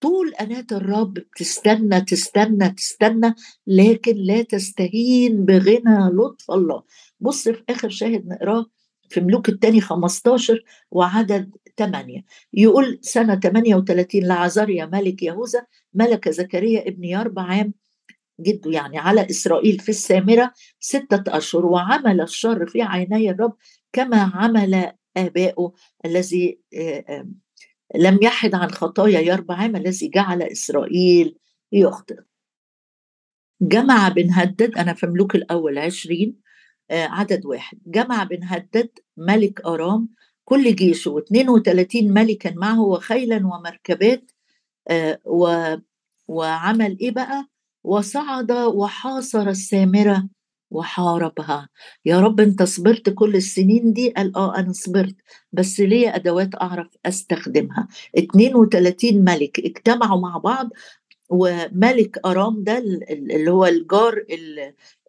طول 0.00 0.34
أناة 0.34 0.66
الرب 0.72 1.14
بتستنى 1.14 2.00
تستنى 2.00 2.70
تستنى 2.70 3.34
لكن 3.66 4.16
لا 4.16 4.42
تستهين 4.42 5.44
بغنى 5.44 6.10
لطف 6.12 6.50
الله. 6.50 6.82
بص 7.20 7.48
في 7.48 7.62
آخر 7.68 7.88
شاهد 7.88 8.26
نقراه 8.28 8.66
في 9.10 9.20
ملوك 9.20 9.48
الثاني 9.48 9.80
15 9.80 10.64
وعدد 10.90 11.50
8 11.78 12.24
يقول 12.52 12.98
سنة 13.02 13.34
38 13.34 14.22
لعزريا 14.22 14.86
ملك 14.86 15.22
يهوذا 15.22 15.66
ملك 15.94 16.28
زكريا 16.28 16.88
ابن 16.88 17.04
يربع 17.04 17.42
عام 17.42 17.74
جده 18.40 18.70
يعني 18.70 18.98
على 18.98 19.30
إسرائيل 19.30 19.78
في 19.78 19.88
السامرة 19.88 20.52
ستة 20.80 21.36
أشهر 21.36 21.66
وعمل 21.66 22.20
الشر 22.20 22.66
في 22.66 22.82
عيني 22.82 23.30
الرب 23.30 23.56
كما 23.92 24.30
عمل 24.34 24.92
آبائه 25.16 25.72
الذي 26.04 26.60
لم 27.94 28.18
يحد 28.22 28.54
عن 28.54 28.70
خطايا 28.70 29.20
يربعام 29.20 29.76
الذي 29.76 30.08
جعل 30.08 30.42
إسرائيل 30.42 31.38
يخطئ. 31.72 32.16
جمع 33.60 34.08
بن 34.08 34.30
هدد 34.32 34.78
أنا 34.78 34.94
في 34.94 35.06
ملوك 35.06 35.34
الأول 35.34 35.78
عشرين 35.78 36.36
آه، 36.36 36.49
عدد 36.90 37.46
واحد. 37.46 37.78
جمع 37.86 38.24
بن 38.24 38.44
هدد 38.44 38.88
ملك 39.16 39.60
أرام 39.66 40.08
كل 40.44 40.74
جيشه 40.74 41.20
و32 41.20 41.88
ملكا 42.02 42.54
معه 42.54 42.80
وخيلا 42.80 43.36
ومركبات 43.36 44.30
آه، 44.88 45.18
و 45.24 45.74
وعمل 46.28 46.98
إيه 47.00 47.10
بقى؟ 47.10 47.46
وصعد 47.84 48.52
وحاصر 48.52 49.48
السامرة 49.48 50.28
وحاربها. 50.70 51.68
يا 52.04 52.20
رب 52.20 52.40
أنت 52.40 52.62
صبرت 52.62 53.10
كل 53.10 53.36
السنين 53.36 53.92
دي؟ 53.92 54.10
قال 54.10 54.36
آه 54.36 54.56
أنا 54.58 54.72
صبرت 54.72 55.16
بس 55.52 55.80
ليه 55.80 56.14
أدوات 56.16 56.54
أعرف 56.62 56.88
أستخدمها. 57.06 57.88
32 58.18 59.24
ملك 59.24 59.60
اجتمعوا 59.60 60.20
مع 60.20 60.38
بعض 60.38 60.68
وملك 61.30 62.18
أرام 62.26 62.64
ده 62.64 62.78
اللي 63.10 63.50
هو 63.50 63.66
الجار 63.66 64.24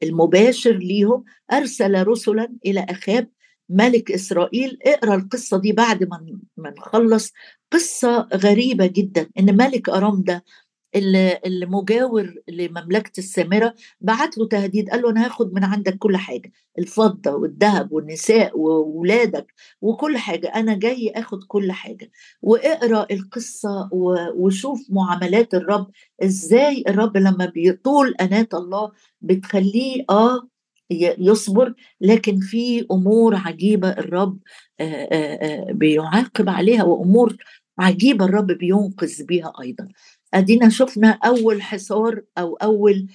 المباشر 0.04 0.72
ليهم 0.72 1.24
أرسل 1.54 2.08
رسلا 2.08 2.54
إلى 2.66 2.86
أخاب 2.90 3.30
ملك 3.70 4.12
إسرائيل. 4.12 4.78
اقرأ 4.86 5.16
القصة 5.16 5.58
دي 5.62 5.72
بعد 5.72 6.04
ما 6.58 6.70
نخلص. 6.78 7.32
قصة 7.72 8.28
غريبة 8.34 8.86
جدا 8.88 9.30
إن 9.40 9.58
ملك 9.58 9.90
أرام 9.90 10.24
ده 10.24 10.44
اللي 10.96 11.66
مجاور 11.66 12.36
لمملكة 12.48 13.12
السامرة 13.20 13.76
بعت 14.02 14.38
له 14.38 14.48
تهديد 14.48 14.90
قال 14.90 15.02
له 15.02 15.10
أنا 15.10 15.26
هاخد 15.26 15.54
من 15.54 15.64
عندك 15.64 15.98
كل 15.98 16.18
حاجة 16.18 16.52
الفضة 16.80 17.32
والذهب 17.36 17.92
والنساء 17.92 18.60
وولادك 18.60 19.54
وكل 19.82 20.18
حاجة 20.18 20.48
أنا 20.48 20.76
جاي 20.76 21.12
آخد 21.16 21.44
كل 21.44 21.72
حاجة. 21.72 22.12
واقرأ 22.42 23.08
القصة 23.12 23.90
وشوف 24.36 24.80
معاملات 24.90 25.54
الرب 25.54 25.92
إزاي 26.24 26.84
الرب 26.88 27.18
لما 27.18 27.46
بيطول 27.46 28.16
أنات 28.22 28.54
الله 28.54 28.92
بتخليه 29.22 30.06
آه 30.10 30.48
يصبر 31.20 31.74
لكن 32.02 32.40
في 32.40 32.86
أمور 32.92 33.36
عجيبة 33.36 33.90
الرب 33.90 34.40
بيعاقب 35.72 36.50
عليها 36.50 36.84
وأمور 36.84 37.38
عجيبة 37.80 38.26
الرب 38.26 38.48
بينقذ 38.48 39.24
بيها 39.26 39.54
أيضا. 39.62 39.88
أدينا 40.34 40.70
شفنا 40.70 41.10
أول 41.26 41.62
حصار 41.62 42.22
أو 42.38 42.56
أول 42.56 43.08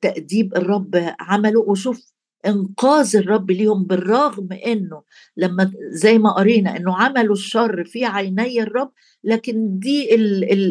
تأديب 0.00 0.56
الرب 0.56 1.14
عمله 1.20 1.60
وشوف 1.60 2.12
إنقاذ 2.46 3.16
الرب 3.16 3.50
ليهم 3.50 3.84
بالرغم 3.84 4.48
إنه 4.66 5.02
لما 5.36 5.72
زي 5.90 6.18
ما 6.18 6.30
قرينا 6.32 6.76
إنه 6.76 6.96
عملوا 6.96 7.34
الشر 7.34 7.84
في 7.84 8.04
عيني 8.04 8.62
الرب 8.62 8.92
لكن 9.24 9.78
دي 9.78 10.14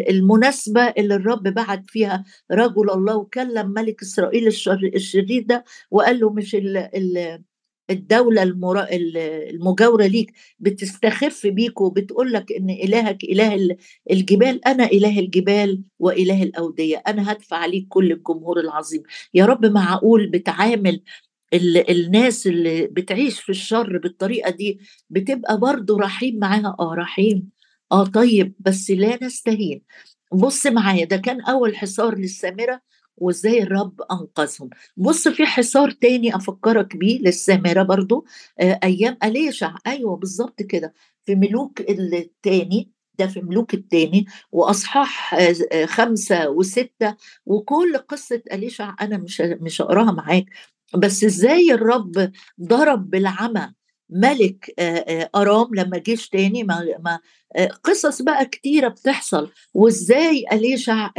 المناسبة 0.09 0.81
اللي 0.81 1.15
الرب 1.15 1.43
بعت 1.43 1.83
فيها 1.87 2.23
رجل 2.51 2.89
الله 2.91 3.15
وكلم 3.17 3.69
ملك 3.71 4.01
إسرائيل 4.01 4.47
الشرير 4.95 5.43
ده 5.47 5.63
وقال 5.91 6.19
له 6.19 6.29
مش 6.29 6.55
الدولة 7.89 8.43
المجاورة 8.43 10.05
ليك 10.05 10.33
بتستخف 10.59 11.47
بيك 11.47 11.81
وبتقول 11.81 12.33
لك 12.33 12.51
إن 12.51 12.69
إلهك 12.69 13.23
إله 13.23 13.77
الجبال. 14.11 14.67
أنا 14.67 14.85
إله 14.85 15.19
الجبال 15.19 15.81
وإله 15.99 16.43
الأودية. 16.43 17.03
أنا 17.07 17.31
هدفع 17.31 17.57
عليك 17.57 17.85
كل 17.89 18.11
الجمهور 18.11 18.59
العظيم. 18.59 19.03
يا 19.33 19.45
رب 19.45 19.65
معقول 19.65 20.27
بتعامل 20.27 21.01
الناس 21.89 22.47
اللي 22.47 22.87
بتعيش 22.87 23.39
في 23.39 23.49
الشر 23.49 23.97
بالطريقة 23.97 24.49
دي 24.51 24.79
بتبقى 25.09 25.59
برضه 25.59 25.97
رحيم 25.99 26.39
معاها؟ 26.39 26.75
آه 26.79 26.93
رحيم. 26.95 27.49
آه 27.91 28.05
طيب 28.05 28.53
بس 28.59 28.91
لا 28.91 29.23
نستهين. 29.23 29.81
بص 30.33 30.67
معايا 30.67 31.05
ده 31.05 31.17
كان 31.17 31.41
أول 31.41 31.75
حصار 31.77 32.15
للسامرة. 32.17 32.81
وازاي 33.21 33.63
الرب 33.63 34.01
أنقذهم. 34.11 34.69
بص 34.97 35.27
في 35.27 35.45
حصار 35.45 35.91
تاني 35.91 36.35
أفكرك 36.35 36.95
بيه 36.97 37.19
للسامرة 37.19 37.83
برضو 37.83 38.25
آه 38.59 38.79
أيام 38.83 39.17
أليشع. 39.23 39.75
أيوه 39.87 40.15
بالظبط 40.15 40.61
كده. 40.61 40.93
في 41.25 41.35
ملوك 41.35 41.81
التاني 41.81 42.91
ده 43.19 43.27
في 43.27 43.41
ملوك 43.41 43.73
التاني 43.73 44.25
وأصحاح 44.51 45.33
آه 45.33 45.85
خمسة 45.85 46.49
وستة 46.49 47.15
وكل 47.45 47.97
قصة 47.97 48.41
أليشع 48.53 48.95
أنا 49.01 49.17
مش 49.17 49.41
مش 49.41 49.81
هقراها 49.81 50.11
معاك. 50.11 50.45
بس 50.97 51.23
إزاي 51.23 51.71
الرب 51.73 52.31
ضرب 52.61 53.09
بالعمى 53.09 53.73
ملك 54.09 54.73
أرام 55.35 55.67
لما 55.75 55.97
جيش 55.97 56.29
تاني 56.29 56.63
ما, 56.63 57.19
قصص 57.83 58.21
بقى 58.21 58.45
كتيرة 58.45 58.87
بتحصل. 58.87 59.51
وإزاي 59.73 60.45
أليشع 60.51 61.09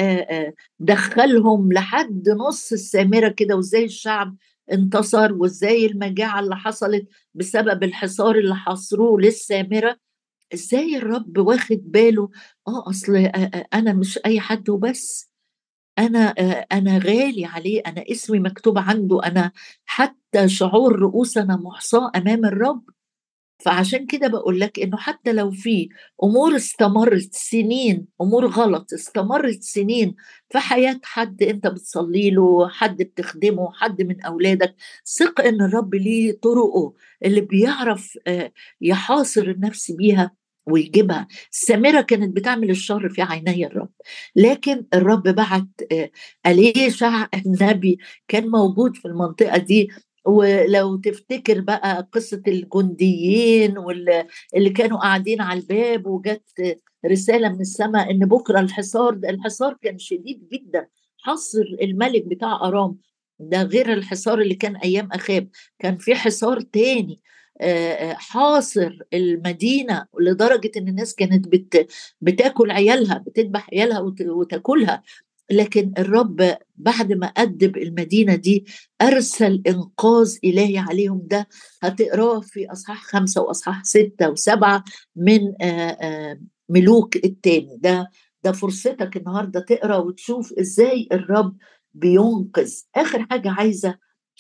دخلهم 0.79 1.73
لحد 1.73 2.29
نص 2.29 2.73
السامرة 2.73 3.29
كده 3.29 3.57
وإزاي 3.57 3.85
الشعب 3.85 4.37
انتصر 4.73 5.33
وإزاي 5.33 5.87
المجاعة 5.87 6.41
اللي 6.41 6.57
حصلت 6.57 7.09
بسبب 7.35 7.83
الحصار 7.83 8.39
اللي 8.39 8.55
حصروه 8.57 9.21
للسامرة. 9.21 9.97
إزاي 10.55 10.97
الرب 10.97 11.39
واخد 11.39 11.81
باله؟ 11.85 12.31
آه 12.69 12.89
أصل 12.91 13.17
أنا 13.75 13.93
مش 13.93 14.19
أي 14.27 14.41
حد 14.41 14.71
وبس. 14.71 15.31
أنا 15.99 16.29
أنا 16.73 16.99
غالي 16.99 17.45
عليه 17.45 17.81
أنا 17.87 18.05
اسمي 18.11 18.39
مكتوب 18.39 18.79
عنده 18.79 19.23
أنا 19.25 19.53
حتى 19.85 20.20
شعور 20.47 20.97
رؤوسنا 20.99 21.57
محصاة 21.57 22.11
أمام 22.17 22.45
الرب. 22.45 22.83
فعشان 23.65 24.07
كده 24.07 24.29
بقول 24.29 24.61
لك 24.61 24.79
إنه 24.79 24.97
حتى 24.97 25.33
لو 25.33 25.51
في 25.51 25.89
أمور 26.23 26.57
استمرت 26.57 27.29
سنين 27.35 28.07
أمور 28.21 28.47
غلط 28.47 28.93
استمرت 28.93 29.63
سنين 29.63 30.15
في 30.51 30.59
حياة 30.59 31.01
حد 31.05 31.43
أنت 31.43 31.67
بتصلي 31.67 32.31
له 32.31 32.69
حد 32.69 32.97
بتخدمه 33.03 33.73
حد 33.73 34.03
من 34.03 34.21
أولادك 34.21 34.75
ثق 35.19 35.41
إن 35.41 35.63
الرب 35.63 35.95
ليه 35.95 36.33
طرقه 36.43 36.95
اللي 37.25 37.41
بيعرف 37.41 38.19
يحاصر 38.81 39.43
النفس 39.43 39.91
بيها 39.91 40.31
ويجيبها. 40.67 41.29
السامرة 41.53 42.01
كانت 42.01 42.37
بتعمل 42.37 42.71
الشر 42.71 43.09
في 43.09 43.23
عيني 43.23 43.67
الرب. 43.67 43.91
لكن 44.37 44.87
الرب 44.95 45.23
بعت 45.23 45.69
أليشع 46.47 47.27
النبي 47.47 47.99
كان 48.29 48.49
موجود 48.49 48.97
في 48.97 49.09
المنطقة 49.09 49.59
دي 49.59 49.89
ولو 50.25 50.97
تفتكر 50.97 51.61
بقى 51.61 52.09
قصة 52.13 52.43
الجنديين 52.49 53.79
واللي 53.79 54.71
كانوا 54.77 54.99
قاعدين 54.99 55.41
على 55.41 55.61
الباب 55.61 56.07
وجت 56.07 56.79
رسالة 57.07 57.49
من 57.49 57.61
السماء 57.61 58.11
إن 58.11 58.19
بكرة 58.19 58.61
الحصار 58.61 59.15
ده 59.15 59.31
الحصار 59.31 59.77
كان 59.83 59.99
شديد 59.99 60.49
جدا. 60.53 60.87
حصر 61.19 61.63
الملك 61.83 62.25
بتاع 62.27 62.55
أرام 62.69 62.99
ده 63.41 63.63
غير 63.63 63.93
الحصار 63.93 64.41
اللي 64.41 64.55
كان 64.55 64.77
أيام 64.77 65.09
أخاب. 65.13 65.49
كان 65.79 65.99
في 65.99 66.15
حصار 66.15 66.61
تاني 66.61 67.21
حاصر 68.13 68.99
المدينة 69.15 70.07
لدرجة 70.21 70.71
إن 70.77 70.89
الناس 70.89 71.15
كانت 71.15 71.49
بت 71.49 71.91
بتاكل 72.21 72.71
عيالها 72.71 73.19
بتذبح 73.27 73.69
عيالها 73.73 74.01
وتاكلها. 74.21 75.03
لكن 75.51 75.93
الرب 75.99 76.57
بعد 76.77 77.13
ما 77.13 77.27
أدب 77.27 77.77
المدينة 77.77 78.35
دي 78.35 78.65
أرسل 79.03 79.63
إنقاذ 79.67 80.37
إلهي 80.45 80.79
عليهم 80.79 81.21
ده. 81.25 81.49
هتقراه 81.83 82.41
في 82.41 82.73
أصحاح 82.73 83.03
خمسة 83.03 83.43
وأصحاح 83.43 83.85
ستة 83.85 84.31
وسبعة 84.31 84.85
من 85.17 85.41
ملوك 86.69 87.17
التاني. 87.17 87.77
ده 87.81 88.11
ده 88.45 88.53
فرصتك 88.53 89.17
النهاردة 89.17 89.61
تقرأ 89.61 89.97
وتشوف 89.97 90.53
إزاي 90.53 91.09
الرب 91.13 91.57
بينقذ. 91.95 92.73
آخر 92.97 93.27
حاجة 93.31 93.51
عايزة 93.51 93.99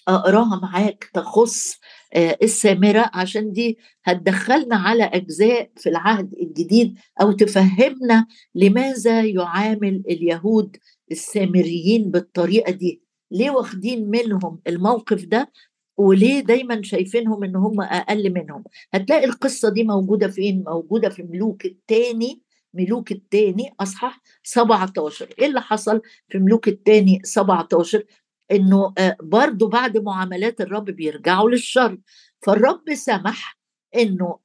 أقراها 0.08 0.60
معاك 0.62 1.10
تخص 1.14 1.78
السامرة. 2.16 3.10
عشان 3.14 3.52
دي 3.52 3.78
هتدخلنا 4.04 4.76
على 4.76 5.04
أجزاء 5.04 5.70
في 5.76 5.88
العهد 5.88 6.34
الجديد 6.42 6.98
أو 7.20 7.32
تفهمنا 7.32 8.26
لماذا 8.54 9.24
يعامل 9.24 10.02
اليهود 10.08 10.76
السامريين 11.10 12.10
بالطريقة 12.10 12.72
دي. 12.72 13.02
ليه 13.30 13.50
واخدين 13.50 14.10
منهم 14.10 14.60
الموقف 14.66 15.24
ده؟ 15.24 15.52
وليه 15.96 16.40
دايما 16.40 16.82
شايفينهم 16.82 17.44
إن 17.44 17.56
هم 17.56 17.80
أقل 17.80 18.32
منهم؟ 18.32 18.64
هتلاقي 18.94 19.24
القصة 19.24 19.68
دي 19.68 19.84
موجودة 19.84 20.28
فين؟ 20.28 20.64
موجودة 20.66 21.08
في 21.08 21.22
ملوك 21.22 21.64
الثاني 21.66 22.42
ملوك 22.74 23.12
الثاني 23.12 23.74
أصحاح 23.80 24.20
17 24.42 25.28
إيه 25.38 25.46
اللي 25.46 25.60
حصل 25.60 26.00
في 26.28 26.38
ملوك 26.38 26.68
الثاني 26.68 27.20
17 27.24 28.04
إنه 28.52 28.94
برضو 29.22 29.68
بعد 29.68 29.98
معاملات 29.98 30.60
الرب 30.60 30.84
بيرجعوا 30.84 31.50
للشر. 31.50 31.98
فالرب 32.42 32.94
سمح 32.94 33.58
إنه 33.96 34.38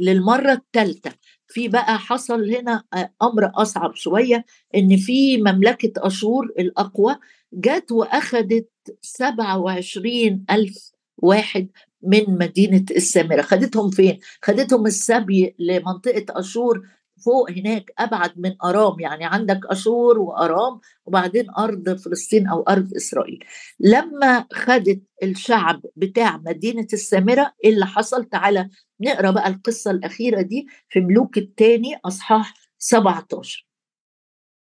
للمرة 0.00 0.52
الثالثه 0.52 1.12
في 1.48 1.68
بقى 1.68 1.98
حصل 1.98 2.54
هنا 2.54 2.82
أمر 3.22 3.50
أصعب 3.54 3.94
شوية 3.94 4.44
إن 4.74 4.96
في 4.96 5.36
مملكة 5.36 5.92
أشور 6.06 6.44
الأقوى 6.58 7.16
جت 7.52 7.92
واخذت 7.92 8.68
27 9.02 10.44
ألف 10.50 10.92
واحد 11.18 11.68
من 12.02 12.24
مدينة 12.28 12.84
السامره 12.90 13.42
خدتهم 13.42 13.90
فين؟ 13.90 14.18
خدتهم 14.42 14.86
السبي 14.86 15.54
لمنطقة 15.58 16.24
أشور 16.30 16.82
فوق 17.24 17.50
هناك 17.50 17.90
أبعد 17.98 18.32
من 18.36 18.54
أرام 18.64 19.00
يعني 19.00 19.24
عندك 19.24 19.60
أشور 19.66 20.18
وأرام 20.18 20.80
وبعدين 21.06 21.50
أرض 21.50 21.96
فلسطين 21.96 22.46
أو 22.46 22.62
أرض 22.62 22.94
إسرائيل. 22.94 23.44
لما 23.80 24.46
خدت 24.52 25.02
الشعب 25.22 25.82
بتاع 25.96 26.36
مدينة 26.36 26.86
السامرة 26.92 27.52
إيه 27.64 27.70
اللي 27.70 27.86
حصل؟ 27.86 28.24
تعالى 28.24 28.68
نقرأ 29.00 29.30
بقى 29.30 29.48
القصة 29.48 29.90
الأخيرة 29.90 30.40
دي 30.42 30.66
في 30.88 31.00
ملوك 31.00 31.38
الثاني 31.38 32.00
أصحاح 32.04 32.54
17 32.78 33.66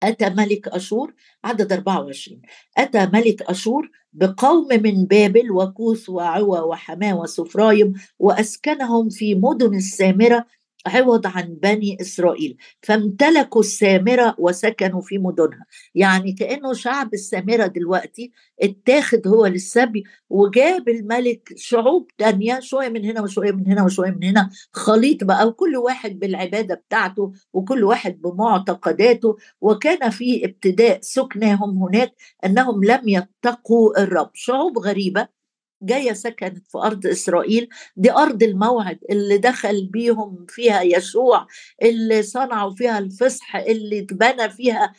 أتى 0.04 0.30
ملك 0.30 0.68
أشور 0.68 1.14
عدد 1.44 1.74
24 1.74 2.42
أتى 2.78 3.06
ملك 3.14 3.42
أشور 3.42 3.90
بقوم 4.14 4.68
من 4.72 5.06
بابل 5.06 5.52
وكوث 5.52 6.10
وعوى 6.10 6.60
وحماة 6.60 7.20
وسفرايم 7.20 7.94
وأسكنهم 8.20 9.10
في 9.10 9.36
مدن 9.36 9.76
السامرة 9.76 10.46
عوض 10.88 11.28
عن 11.28 11.58
بني 11.64 11.98
إسرائيل. 12.02 12.58
فامتلكوا 12.82 13.62
السامرة 13.62 14.36
وسكنوا 14.40 15.02
في 15.02 15.18
مدنها. 15.18 15.66
يعني 15.96 16.34
كأنه 16.34 16.74
شعب 16.74 17.14
السامرة 17.14 17.68
دلوقتي 17.68 18.32
اتاخد 18.62 19.28
هو 19.28 19.46
للسبي 19.46 20.04
وجاب 20.30 20.90
الملك 20.90 21.54
شعوب 21.56 22.08
تانية 22.18 22.60
شوية 22.60 22.90
من 22.90 23.06
هنا 23.06 23.22
وشوية 23.22 23.52
من 23.52 23.68
هنا 23.68 23.84
وشوية 23.84 24.12
من 24.12 24.24
هنا 24.24 24.50
خليط 24.74 25.24
بقى 25.24 25.48
وكل 25.48 25.76
واحد 25.78 26.20
بالعبادة 26.20 26.76
بتاعته 26.76 27.32
وكل 27.54 27.84
واحد 27.84 28.22
بمعتقداته. 28.22 29.36
وكان 29.62 30.10
في 30.10 30.46
ابتداء 30.46 31.00
سكنهم 31.02 31.84
هناك 31.84 32.14
أنهم 32.46 32.84
لم 32.84 33.02
يتقوا 33.08 34.04
الرب. 34.04 34.30
شعوب 34.34 34.78
غريبة 34.78 35.41
جاية 35.82 36.14
سكنت 36.14 36.68
في 36.72 36.78
أرض 36.78 37.08
إسرائيل. 37.08 37.70
دي 37.96 38.12
أرض 38.12 38.44
الموعد 38.44 39.00
اللي 39.10 39.38
دخل 39.38 39.88
بيهم 39.88 40.46
فيها 40.50 40.82
يشوع 40.82 41.48
اللي 41.84 42.24
صنعوا 42.24 42.76
فيها 42.76 43.00
الفصح 43.00 43.56
اللي 43.56 44.00
اتبنى 44.00 44.50
فيها 44.50 44.94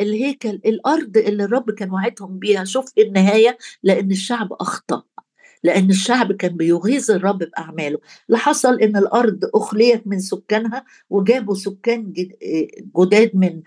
الهيكل 0.00 0.60
الأرض 0.66 1.16
اللي 1.16 1.44
الرب 1.44 1.70
كان 1.70 1.90
وعدهم 1.90 2.38
بيها. 2.38 2.64
شوف 2.64 2.92
النهاية؟ 2.98 3.58
لأن 3.82 4.10
الشعب 4.10 4.52
أخطأ 4.52 5.02
لأن 5.62 5.90
الشعب 5.90 6.32
كان 6.32 6.56
بيغيظ 6.56 7.10
الرب 7.10 7.38
بأعماله. 7.38 7.98
اللي 8.28 8.38
حصل 8.38 8.80
إن 8.80 8.96
الأرض 8.96 9.38
أخليت 9.54 10.06
من 10.06 10.18
سكانها 10.20 10.84
وجابوا 11.10 11.54
سكان 11.54 12.12
جداد 12.12 13.30
من 13.34 13.62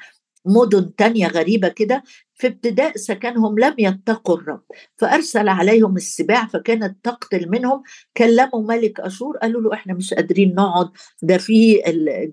مدن 0.48 0.96
تانية 0.96 1.28
غريبة 1.28 1.68
كده 1.68 2.04
في 2.34 2.48
ابتداء 2.48 2.98
سكنهم 2.98 3.60
لم 3.60 3.74
يتقوا 3.78 4.38
الرب 4.38 4.64
فأرسل 4.98 5.50
عليهم 5.50 5.96
السباع 5.96 6.48
فكانت 6.48 6.98
تقتل 7.06 7.50
منهم. 7.50 7.84
كلموا 8.18 8.62
ملك 8.62 9.00
أشور 9.00 9.38
قالوا 9.38 9.62
له 9.62 9.74
إحنا 9.74 9.94
مش 9.94 10.14
قادرين 10.14 10.56
نقعد 10.56 10.90
ده 11.22 11.38
في 11.38 11.82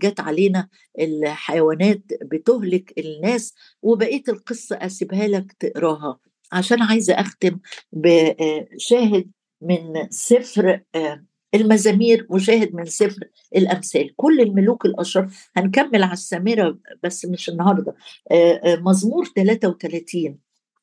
جت 0.02 0.20
علينا 0.20 0.68
الحيوانات 1.00 2.02
بتهلك 2.22 2.92
الناس 2.98 3.54
وبقية 3.82 4.22
القصة 4.28 4.76
أسيبها 4.76 5.28
لك 5.28 5.52
تقراها. 5.52 6.18
عشان 6.52 6.82
عايزة 6.82 7.14
أختم 7.14 7.58
بشاهد 7.92 9.30
من 9.62 10.10
سفر 10.10 10.80
المزامير 11.54 12.26
مشاهد 12.30 12.74
من 12.74 12.84
سفر 12.84 13.28
الأمثال. 13.56 14.16
كل 14.16 14.40
الملوك 14.40 14.86
الأشرار 14.86 15.30
هنكمل 15.56 16.02
على 16.02 16.12
السامره 16.12 16.78
بس 17.02 17.24
مش 17.26 17.48
النهارده. 17.48 17.94
مزمور 18.66 19.24
33 19.36 20.38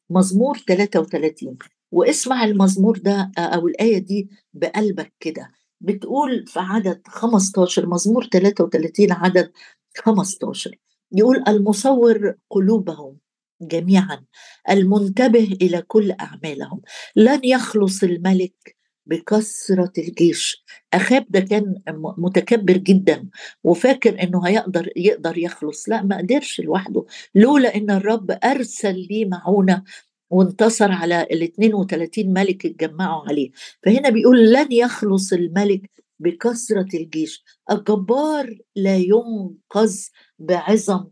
مزمور 0.10 0.58
33 0.68 1.58
واسمع 1.92 2.44
المزمور 2.44 2.98
ده 2.98 3.32
أو 3.38 3.68
الآية 3.68 3.98
دي 3.98 4.30
بقلبك 4.54 5.14
كده. 5.20 5.52
بتقول 5.82 6.46
في 6.48 6.60
عدد 6.60 7.02
15 7.08 7.90
مزمور 7.90 8.26
33 8.26 9.12
عدد 9.12 9.52
15 9.98 10.76
يقول 11.12 11.44
المصور 11.48 12.36
قلوبهم 12.50 13.18
جميعا 13.62 14.26
المنتبه 14.70 15.58
إلى 15.62 15.82
كل 15.82 16.12
أعمالهم. 16.12 16.82
لن 17.16 17.40
يخلص 17.44 18.04
الملك 18.04 18.76
بكثرة 19.12 19.92
الجيش. 19.98 20.64
أخاب 20.94 21.26
ده 21.30 21.40
كان 21.40 21.76
متكبر 22.18 22.78
جدا 22.78 23.30
وفاكر 23.64 24.24
إنه 24.24 24.48
هيقدر 24.48 24.90
يقدر 24.96 25.38
يخلص. 25.38 25.90
لا 25.90 26.04
ما 26.04 26.18
قدرش 26.18 26.62
لوحده. 26.62 27.06
لولا 27.36 27.76
إن 27.76 27.92
الرب 27.92 28.38
أرسل 28.44 28.96
ليه 29.10 29.26
معونة 29.26 29.84
وانتصر 30.30 30.92
على 30.92 31.22
ال 31.22 31.44
32 31.44 32.34
ملك 32.34 32.66
اتجمعوا 32.66 33.24
عليه. 33.30 33.52
فهنا 33.84 34.10
بيقول 34.10 34.54
لن 34.54 34.72
يخلص 34.72 35.34
الملك 35.34 35.90
بكثرة 36.20 36.88
الجيش. 36.94 37.44
الجبار 37.72 38.58
لا 38.76 38.98
ينقذ 38.98 40.00
بعظم 40.40 41.06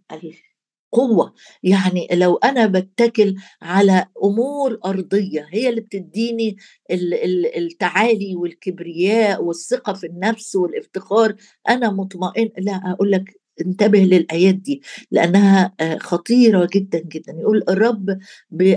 قوة. 0.91 1.33
يعني 1.63 2.07
لو 2.13 2.35
أنا 2.35 2.65
بتكل 2.65 3.35
على 3.61 4.05
أمور 4.23 4.79
أرضية 4.85 5.47
هي 5.51 5.69
اللي 5.69 5.81
بتديني 5.81 6.57
التعالي 7.57 8.35
والكبرياء 8.35 9.43
والثقة 9.43 9.93
في 9.93 10.07
النفس 10.07 10.55
والافتخار 10.55 11.35
أنا 11.69 11.91
مطمئن. 11.91 12.49
لا 12.57 12.81
أقول 12.85 13.11
لك 13.11 13.39
انتبه 13.61 13.99
للآيات 13.99 14.55
دي 14.55 14.81
لأنها 15.11 15.73
آه، 15.79 15.97
خطيرة 15.97 16.69
جدا 16.73 16.99
جدا. 16.99 17.33
يقول 17.39 17.63
الرب 17.69 18.19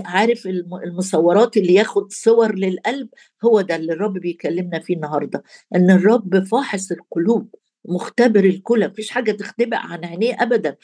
عارف 0.05 0.47
المصورات 0.85 1.57
اللي 1.57 1.73
ياخد 1.73 2.11
صور 2.13 2.55
للقلب؟ 2.55 3.09
هو 3.45 3.61
ده 3.61 3.75
اللي 3.75 3.93
الرب 3.93 4.13
بيكلمنا 4.13 4.79
فيه 4.79 4.95
النهاردة. 4.95 5.43
أن 5.75 5.91
الرب 5.91 6.43
فاحص 6.45 6.91
القلوب 6.91 7.55
مختبر 7.85 8.43
الكلى. 8.45 8.87
مفيش 8.87 9.09
حاجة 9.09 9.31
تختبئ 9.31 9.75
عن 9.75 10.05
عينيه 10.05 10.35
أبدا. 10.39 10.75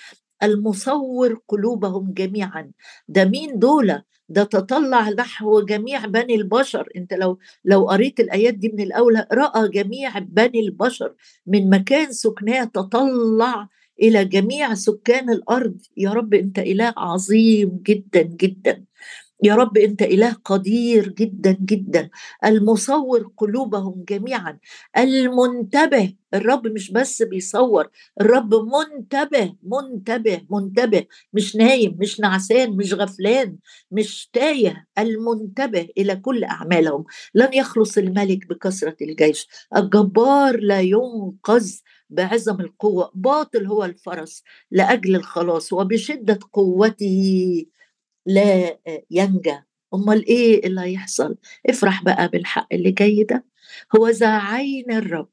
المصور 0.44 1.40
قلوبهم 1.48 2.14
جميعا. 2.14 2.72
ده 3.08 3.26
مين 3.26 3.60
دول؟ 3.60 4.02
ده 4.30 4.44
تطلع 4.44 5.10
نحو 5.10 5.62
جميع 5.62 6.06
بني 6.06 6.36
البشر. 6.36 6.90
انت 6.96 7.14
لو 7.14 7.38
لو 7.66 7.88
قريت 7.90 8.20
الآيات 8.20 8.54
دي 8.54 8.70
من 8.70 8.80
الأول 8.82 9.26
رأى 9.34 9.70
جميع 9.70 10.20
بني 10.20 10.60
البشر 10.60 11.16
من 11.48 11.70
مكان 11.70 12.12
سكناه 12.12 12.64
تطلع 12.64 13.68
إلى 14.02 14.26
جميع 14.26 14.74
سكان 14.74 15.30
الأرض. 15.30 15.78
يا 15.98 16.10
رب 16.14 16.34
انت 16.34 16.60
إله 16.60 16.94
عظيم 16.98 17.80
جدا 17.86 18.22
جدا. 18.22 18.86
يا 19.44 19.56
رب 19.56 19.78
أنت 19.78 20.02
إله 20.02 20.34
قدير 20.46 21.10
جدا 21.10 21.58
جدا 21.62 22.10
المصور 22.46 23.32
قلوبهم 23.38 24.04
جميعا 24.10 24.60
المنتبه 24.98 26.14
الرب 26.34 26.68
مش 26.68 26.92
بس 26.92 27.22
بيصور 27.22 27.88
الرب 28.22 28.54
منتبه 28.56 29.56
منتبه 29.64 30.42
منتبه 30.50 31.06
مش 31.34 31.56
نايم 31.56 31.98
مش 32.00 32.20
نعسان 32.20 32.78
مش 32.78 32.94
غفلان 32.94 33.58
مش 33.92 34.30
تايه 34.34 34.88
المنتبه 34.98 35.88
إلى 35.98 36.16
كل 36.16 36.44
أعمالهم. 36.44 37.04
لن 37.36 37.54
يخلص 37.54 37.98
الملك 37.98 38.48
بكثرة 38.48 38.96
الجيش. 39.02 39.48
الجبار 39.78 40.60
لا 40.60 40.80
ينقذ 40.82 41.72
بعظم 42.10 42.60
القوة. 42.62 43.12
باطل 43.16 43.66
هو 43.66 43.84
الفرس 43.86 44.44
لأجل 44.72 45.16
الخلاص 45.16 45.74
وبشدة 45.74 46.40
قوته. 46.54 47.66
لا 48.30 48.78
ينجى 49.12 49.60
أمال 49.94 50.26
إيه 50.26 50.66
اللي 50.68 50.82
هيحصل؟ 50.82 51.38
افرح 51.70 52.04
بقى 52.04 52.28
بالحق 52.28 52.68
اللي 52.72 52.92
جاي 52.92 53.24
ده. 53.24 53.46
هو 53.98 54.08
ذا 54.10 54.28
عين 54.38 54.92
الرب. 54.92 55.30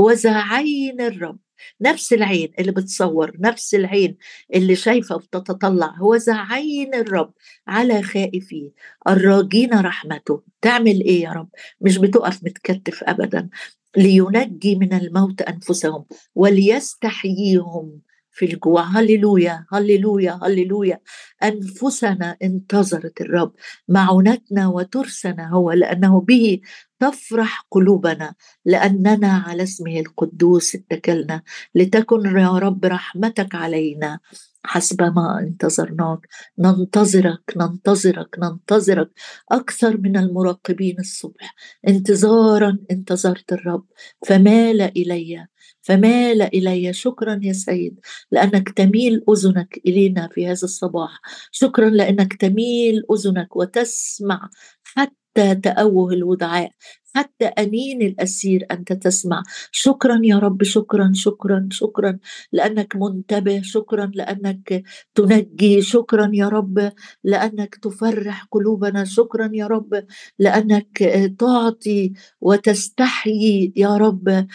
هو 0.00 0.10
ذا 0.10 0.34
عين 0.34 1.00
الرب. 1.00 1.38
نفس 1.80 2.12
العين 2.12 2.52
اللي 2.58 2.72
بتصور 2.72 3.32
نفس 3.40 3.74
العين 3.74 4.16
اللي 4.54 4.74
شايفة 4.76 5.14
وبتتطلع. 5.14 5.94
هو 5.96 6.14
ذا 6.14 6.34
عين 6.34 6.94
الرب 6.94 7.32
على 7.66 8.02
خائفيه 8.02 8.70
الراجين 9.08 9.74
رحمته. 9.74 10.42
تعمل 10.62 11.00
إيه 11.04 11.22
يا 11.22 11.30
رب؟ 11.32 11.48
مش 11.80 11.98
بتقف 11.98 12.44
متكتف 12.44 13.04
ابدا. 13.04 13.48
لينجي 13.96 14.76
من 14.76 14.92
الموت 14.92 15.42
أنفسهم 15.42 16.04
وليستحييهم. 16.34 18.00
في 18.32 18.44
الجوع 18.44 18.82
هللويا 18.82 19.66
هللويا 19.72 20.40
هللويا. 20.42 21.00
أنفسنا 21.42 22.36
انتظرت 22.42 23.20
الرب. 23.20 23.52
معونتنا 23.88 24.68
وترسنا 24.68 25.48
هو 25.50 25.72
لأنه 25.72 26.20
به 26.20 26.60
تفرح 27.00 27.66
قلوبنا 27.70 28.34
لأننا 28.64 29.44
على 29.46 29.62
اسمه 29.62 30.00
القدوس 30.00 30.74
اتكلنا. 30.74 31.42
لتكن 31.74 32.38
يا 32.38 32.58
رب 32.58 32.84
رحمتك 32.84 33.54
علينا. 33.54 34.18
حسب 34.64 35.02
ما 35.02 35.38
انتظرناك 35.40 36.18
ننتظرك 36.58 37.42
ننتظرك 37.56 38.36
ننتظرك 38.38 39.10
أكثر 39.52 39.96
من 39.98 40.16
المراقبين 40.16 40.96
الصبح. 41.00 41.54
انتظارا 41.88 42.78
انتظرت 42.90 43.52
الرب 43.52 43.84
فمال 44.26 44.80
إلي 44.82 45.46
فمال 45.82 46.42
إلي. 46.42 46.92
شكرا 46.92 47.40
يا 47.42 47.52
سيد 47.52 48.00
لأنك 48.30 48.70
تميل 48.70 49.24
أذنك 49.30 49.80
إلينا 49.86 50.28
في 50.32 50.46
هذا 50.46 50.52
الصباح. 50.52 51.20
شكرا 51.52 51.90
لأنك 51.90 52.34
تميل 52.34 53.02
أذنك 53.12 53.56
وتسمع 53.56 54.50
حتى 54.84 55.21
حتى 55.36 55.54
تأوه 55.54 56.12
الودعاء 56.12 56.70
حتى 57.14 57.44
أنين 57.46 58.02
الأسير 58.02 58.66
أنت 58.70 58.92
تسمع 58.92 59.42
شكرا 59.72 60.20
يا 60.24 60.38
رب 60.38 60.62
شكرا 60.62 61.12
شكرا 61.14 61.68
شكرا. 61.72 62.18
لأنك 62.52 62.96
منتبه 62.96 63.60
شكرا 63.62 64.10
لأنك 64.14 64.82
تنجي 65.14 65.82
شكرا 65.82 66.30
يا 66.34 66.48
رب. 66.48 66.92
لأنك 67.24 67.74
تفرح 67.74 68.44
قلوبنا 68.50 69.04
شكرا 69.04 69.50
يا 69.54 69.66
رب. 69.66 70.04
لأنك 70.38 70.98
تعطي 71.38 72.12
وتستحيي 72.40 73.72
يا 73.76 73.96
رب. 73.96 74.46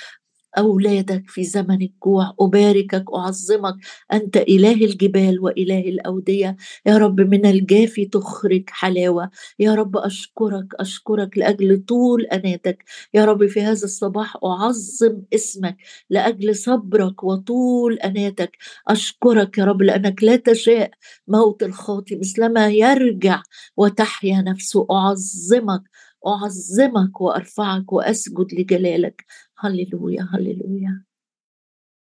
أولادك 0.57 1.23
في 1.27 1.43
زمن 1.43 1.81
الجوع 1.81 2.33
أباركك 2.41 3.05
أعظمك. 3.15 3.75
أنت 4.13 4.37
إله 4.37 4.73
الجبال 4.85 5.39
وإله 5.39 5.79
الأودية. 5.79 6.57
يا 6.85 6.97
رب 6.97 7.21
من 7.21 7.45
الجافي 7.45 8.05
تخرج 8.05 8.63
حلاوة. 8.69 9.29
يا 9.59 9.75
رب 9.75 9.97
أشكرك 9.97 10.65
أشكرك 10.79 11.37
لأجل 11.37 11.83
طول 11.87 12.25
أناتك. 12.25 12.83
يا 13.13 13.25
رب 13.25 13.47
في 13.47 13.61
هذا 13.61 13.83
الصباح 13.85 14.37
أعظم 14.43 15.21
اسمك 15.33 15.77
لأجل 16.09 16.55
صبرك 16.55 17.23
وطول 17.23 17.93
أناتك. 17.99 18.57
أشكرك 18.87 19.57
يا 19.57 19.65
رب 19.65 19.81
لأنك 19.81 20.23
لا 20.23 20.35
تشاء. 20.35 20.91
موت 21.27 21.63
الخاطي 21.63 22.15
مثلما 22.15 22.67
يرجع 22.67 23.41
وتحيا 23.77 24.41
نفسه. 24.41 24.87
أعظمك 24.91 25.81
أعظمك 26.27 27.21
وأرفعك 27.21 27.93
وأسجد 27.93 28.53
لجلالك. 28.53 29.25
هللويا 29.59 30.27
هللويا. 30.33 31.06